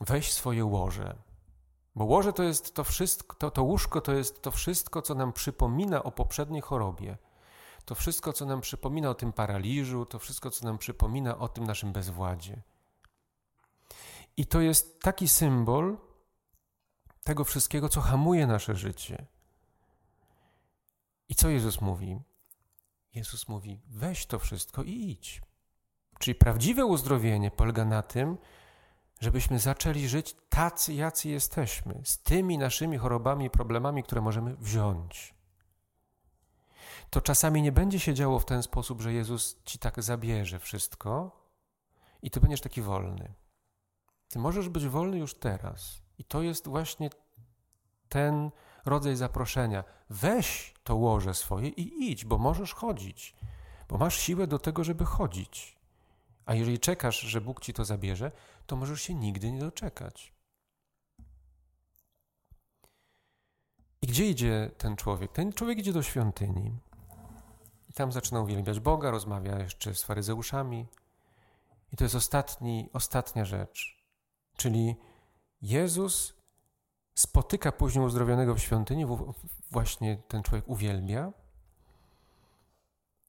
weź 0.00 0.32
swoje 0.32 0.64
łoże? 0.64 1.16
Bo 1.94 2.04
łoże 2.04 2.32
to 2.32 2.42
jest 2.42 2.74
to 2.74 2.84
wszystko, 2.84 3.36
to, 3.36 3.50
to 3.50 3.62
łóżko 3.62 4.00
to 4.00 4.12
jest 4.12 4.42
to 4.42 4.50
wszystko, 4.50 5.02
co 5.02 5.14
nam 5.14 5.32
przypomina 5.32 6.02
o 6.02 6.12
poprzedniej 6.12 6.62
chorobie. 6.62 7.18
To 7.84 7.94
wszystko, 7.94 8.32
co 8.32 8.46
nam 8.46 8.60
przypomina 8.60 9.10
o 9.10 9.14
tym 9.14 9.32
paraliżu, 9.32 10.06
to 10.06 10.18
wszystko, 10.18 10.50
co 10.50 10.64
nam 10.66 10.78
przypomina 10.78 11.38
o 11.38 11.48
tym 11.48 11.64
naszym 11.64 11.92
bezwładzie. 11.92 12.62
I 14.36 14.46
to 14.46 14.60
jest 14.60 15.02
taki 15.02 15.28
symbol 15.28 15.98
tego 17.24 17.44
wszystkiego, 17.44 17.88
co 17.88 18.00
hamuje 18.00 18.46
nasze 18.46 18.74
życie. 18.74 19.26
I 21.28 21.34
co 21.34 21.48
Jezus 21.48 21.80
mówi? 21.80 22.20
Jezus 23.14 23.48
mówi: 23.48 23.80
weź 23.88 24.26
to 24.26 24.38
wszystko 24.38 24.82
i 24.82 24.92
idź. 24.92 25.42
Czyli 26.18 26.34
prawdziwe 26.34 26.84
uzdrowienie 26.84 27.50
polega 27.50 27.84
na 27.84 28.02
tym, 28.02 28.38
żebyśmy 29.20 29.58
zaczęli 29.58 30.08
żyć 30.08 30.36
tacy, 30.48 30.94
jacy 30.94 31.28
jesteśmy, 31.28 32.00
z 32.04 32.18
tymi 32.18 32.58
naszymi 32.58 32.98
chorobami 32.98 33.44
i 33.44 33.50
problemami, 33.50 34.02
które 34.02 34.20
możemy 34.20 34.56
wziąć. 34.56 35.34
To 37.10 37.20
czasami 37.20 37.62
nie 37.62 37.72
będzie 37.72 38.00
się 38.00 38.14
działo 38.14 38.38
w 38.38 38.44
ten 38.44 38.62
sposób, 38.62 39.00
że 39.00 39.12
Jezus 39.12 39.62
ci 39.64 39.78
tak 39.78 40.02
zabierze 40.02 40.58
wszystko 40.58 41.40
i 42.22 42.30
ty 42.30 42.40
będziesz 42.40 42.60
taki 42.60 42.82
wolny. 42.82 43.34
Ty 44.28 44.38
możesz 44.38 44.68
być 44.68 44.86
wolny 44.86 45.18
już 45.18 45.34
teraz. 45.34 46.02
I 46.18 46.24
to 46.24 46.42
jest 46.42 46.68
właśnie 46.68 47.10
ten 48.08 48.50
rodzaj 48.84 49.16
zaproszenia. 49.16 49.84
Weź 50.10 50.74
to 50.84 50.96
łoże 50.96 51.34
swoje 51.34 51.68
i 51.68 52.10
idź, 52.10 52.24
bo 52.24 52.38
możesz 52.38 52.74
chodzić, 52.74 53.36
bo 53.88 53.98
masz 53.98 54.18
siłę 54.18 54.46
do 54.46 54.58
tego, 54.58 54.84
żeby 54.84 55.04
chodzić. 55.04 55.76
A 56.46 56.54
jeżeli 56.54 56.78
czekasz, 56.78 57.20
że 57.20 57.40
Bóg 57.40 57.60
ci 57.60 57.72
to 57.72 57.84
zabierze, 57.84 58.32
to 58.66 58.76
możesz 58.76 59.02
się 59.02 59.14
nigdy 59.14 59.52
nie 59.52 59.60
doczekać. 59.60 60.32
I 64.02 64.06
gdzie 64.06 64.26
idzie 64.26 64.70
ten 64.78 64.96
człowiek? 64.96 65.32
Ten 65.32 65.52
człowiek 65.52 65.78
idzie 65.78 65.92
do 65.92 66.02
świątyni. 66.02 66.78
I 67.88 67.92
tam 67.92 68.12
zaczyna 68.12 68.40
uwielbiać 68.40 68.80
Boga, 68.80 69.10
rozmawia 69.10 69.58
jeszcze 69.58 69.94
z 69.94 70.02
faryzeuszami. 70.02 70.86
I 71.92 71.96
to 71.96 72.04
jest 72.04 72.14
ostatni, 72.14 72.90
ostatnia 72.92 73.44
rzecz. 73.44 73.95
Czyli 74.56 74.96
Jezus 75.62 76.34
spotyka 77.14 77.72
później 77.72 78.04
uzdrowionego 78.04 78.54
w 78.54 78.60
świątyni, 78.60 79.06
właśnie 79.70 80.16
ten 80.28 80.42
człowiek 80.42 80.68
uwielbia. 80.68 81.32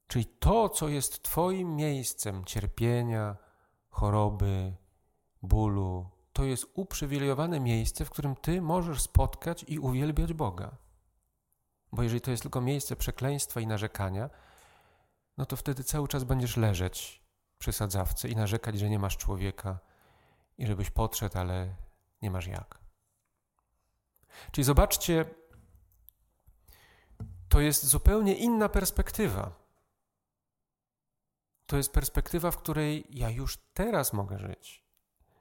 Czyli 0.07 0.25
to, 0.25 0.69
co 0.69 0.87
jest 0.87 1.23
Twoim 1.23 1.75
miejscem 1.75 2.45
cierpienia, 2.45 3.37
choroby, 3.89 4.73
bólu, 5.41 6.09
to 6.33 6.43
jest 6.43 6.65
uprzywilejowane 6.73 7.59
miejsce, 7.59 8.05
w 8.05 8.09
którym 8.09 8.35
Ty 8.35 8.61
możesz 8.61 9.01
spotkać 9.01 9.65
i 9.67 9.79
uwielbiać 9.79 10.33
Boga. 10.33 10.77
Bo 11.91 12.03
jeżeli 12.03 12.21
to 12.21 12.31
jest 12.31 12.43
tylko 12.43 12.61
miejsce 12.61 12.95
przekleństwa 12.95 13.59
i 13.59 13.67
narzekania, 13.67 14.29
no 15.37 15.45
to 15.45 15.55
wtedy 15.55 15.83
cały 15.83 16.07
czas 16.07 16.23
będziesz 16.23 16.57
leżeć 16.57 17.21
przy 17.57 17.71
sadzawce 17.71 18.29
i 18.29 18.35
narzekać, 18.35 18.79
że 18.79 18.89
nie 18.89 18.99
masz 18.99 19.17
człowieka 19.17 19.79
i 20.57 20.67
żebyś 20.67 20.89
podszedł, 20.89 21.37
ale 21.37 21.75
nie 22.21 22.31
masz 22.31 22.47
jak. 22.47 22.79
Czyli 24.51 24.65
zobaczcie, 24.65 25.25
to 27.49 27.59
jest 27.59 27.85
zupełnie 27.85 28.35
inna 28.35 28.69
perspektywa. 28.69 29.51
To 31.65 31.77
jest 31.77 31.93
perspektywa, 31.93 32.51
w 32.51 32.57
której 32.57 33.07
ja 33.09 33.29
już 33.29 33.57
teraz 33.73 34.13
mogę 34.13 34.39
żyć. 34.39 34.87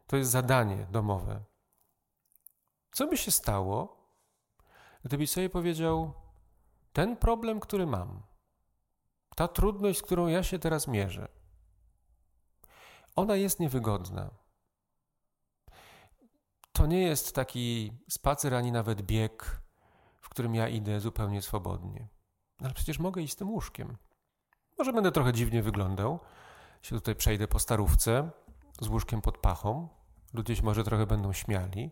To 0.07 0.17
jest 0.17 0.31
zadanie 0.31 0.87
domowe. 0.91 1.45
Co 2.93 3.07
by 3.07 3.17
się 3.17 3.31
stało, 3.31 4.07
gdybyś 5.05 5.31
sobie 5.31 5.51
powiedział: 5.51 6.13
Ten 6.93 7.17
problem, 7.17 7.61
który 7.61 7.87
mam, 7.87 8.23
ta 9.37 9.49
trudność, 9.49 9.99
z 9.99 10.03
którą 10.03 10.27
ja 10.27 10.43
się 10.43 10.59
teraz 10.59 10.89
mierzę, 10.89 11.29
ona 13.17 13.37
jest 13.37 13.61
niewygodna. 13.61 14.31
To 16.77 16.87
nie 16.87 17.03
jest 17.03 17.35
taki 17.35 17.93
spacer 18.09 18.55
ani 18.55 18.73
nawet 18.73 19.03
bieg, 19.03 19.61
w 20.21 20.29
którym 20.29 20.55
ja 20.55 20.69
idę 20.69 21.01
zupełnie 21.01 21.43
swobodnie. 21.43 22.09
Ale 22.59 22.75
przecież 22.75 22.99
mogę 22.99 23.23
iść 23.23 23.33
z 23.33 23.37
tym 23.37 23.51
łóżkiem. 23.51 23.97
Może 24.79 24.93
będę 24.93 25.13
trochę 25.13 25.33
dziwnie 25.33 25.63
wyglądał. 25.63 26.21
Się 26.83 26.97
tutaj 26.97 27.15
przejdę 27.15 27.49
po 27.49 27.59
starówce 27.59 28.31
z 28.81 28.89
łóżkiem 28.89 29.23
pod 29.23 29.39
pachą. 29.39 29.89
Ludzie 30.33 30.57
się 30.57 30.63
może 30.63 30.85
trochę 30.85 31.07
będą 31.07 31.33
śmiali. 31.33 31.91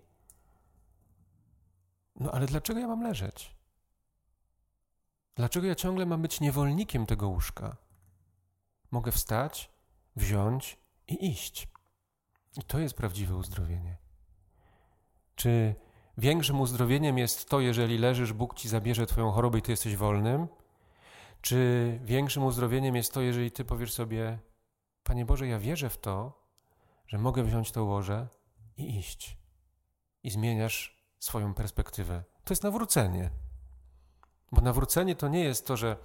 No 2.17 2.31
ale 2.31 2.47
dlaczego 2.47 2.81
ja 2.81 2.87
mam 2.87 3.03
leżeć? 3.03 3.57
Dlaczego 5.35 5.67
ja 5.67 5.75
ciągle 5.75 6.07
mam 6.07 6.23
być 6.23 6.41
niewolnikiem 6.41 7.07
tego 7.07 7.29
łóżka? 7.29 7.77
Mogę 8.91 9.13
wstać, 9.13 9.71
wziąć 10.17 10.79
i 11.09 11.31
iść. 11.31 11.69
I 12.57 12.63
to 12.63 12.79
jest 12.79 12.95
prawdziwe 12.95 13.37
uzdrowienie. 13.37 14.04
Czy 15.35 15.75
większym 16.19 16.61
uzdrowieniem 16.61 17.19
jest 17.19 17.49
to, 17.49 17.61
jeżeli 17.61 17.99
leżysz, 17.99 18.33
Bóg 18.33 18.55
ci 18.55 18.69
zabierze 18.69 19.07
Twoją 19.07 19.31
chorobę 19.31 19.59
i 19.59 19.63
Ty 19.63 19.73
jesteś 19.73 19.97
wolnym? 19.97 20.49
Czy 21.41 22.01
większym 22.05 22.45
uzdrowieniem 22.45 22.97
jest 22.97 23.13
to, 23.13 23.21
jeżeli 23.21 23.51
Ty 23.51 23.65
powiesz 23.65 23.93
sobie, 23.93 24.39
Panie 25.03 25.25
Boże, 25.25 25.47
ja 25.47 25.59
wierzę 25.59 25.91
w 25.91 25.99
to, 25.99 26.43
że 27.07 27.19
mogę 27.19 27.43
wziąć 27.43 27.73
to 27.73 27.85
łoże 27.85 28.29
i 28.77 28.99
iść. 28.99 29.39
I 30.23 30.31
zmieniasz 30.31 31.05
swoją 31.19 31.55
perspektywę. 31.55 32.25
To 32.45 32.53
jest 32.53 32.63
nawrócenie. 32.63 33.31
Bo 34.53 34.61
nawrócenie 34.61 35.17
to 35.17 35.29
nie 35.29 35.45
jest 35.45 35.67
to, 35.67 35.77
że 35.77 35.97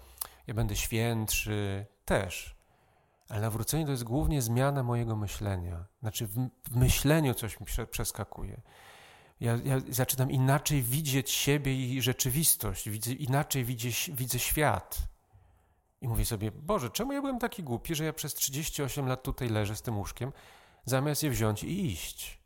ja 0.48 0.54
będę 0.54 0.76
świętszy, 0.76 1.86
też. 2.06 2.56
Ale 3.30 3.42
nawrócenie 3.42 3.86
to 3.86 3.92
jest 3.92 4.04
głównie 4.04 4.42
zmiana 4.42 4.84
mojego 4.84 5.16
myślenia. 5.16 5.86
Znaczy 6.02 6.28
w, 6.28 6.50
myśleniu 6.76 7.34
coś 7.34 7.60
mi 7.60 7.66
przeskakuje. 7.92 8.62
Ja, 9.40 9.58
ja, 9.64 9.82
zaczynam 9.90 10.32
inaczej 10.32 10.84
widzieć 10.84 11.32
siebie 11.32 11.76
i 11.76 12.02
rzeczywistość, 12.02 12.90
widzę, 12.90 13.12
inaczej 13.12 13.66
widzę, 13.66 13.90
widzę 14.10 14.40
świat. 14.40 14.98
I 16.02 16.08
mówię 16.08 16.26
sobie, 16.26 16.52
Boże, 16.52 16.90
czemu 16.90 17.14
ja 17.14 17.22
byłem 17.22 17.40
taki 17.40 17.64
głupi, 17.64 17.96
że 17.96 18.06
ja 18.06 18.14
przez 18.14 18.34
38 18.34 19.08
lat 19.08 19.24
tutaj 19.24 19.50
leżę 19.50 19.76
z 19.76 19.82
tym 19.82 19.98
łóżkiem, 19.98 20.32
zamiast 20.86 21.24
je 21.24 21.30
wziąć 21.30 21.64
i 21.64 21.86
iść? 21.86 22.40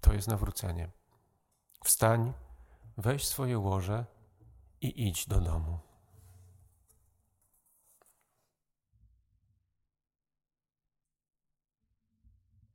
To 0.00 0.12
jest 0.12 0.28
nawrócenie. 0.28 0.90
Wstań, 1.84 2.32
weź 2.96 3.26
swoje 3.26 3.58
łoże 3.58 4.06
i 4.80 5.08
idź 5.08 5.28
do 5.28 5.40
domu. 5.40 5.85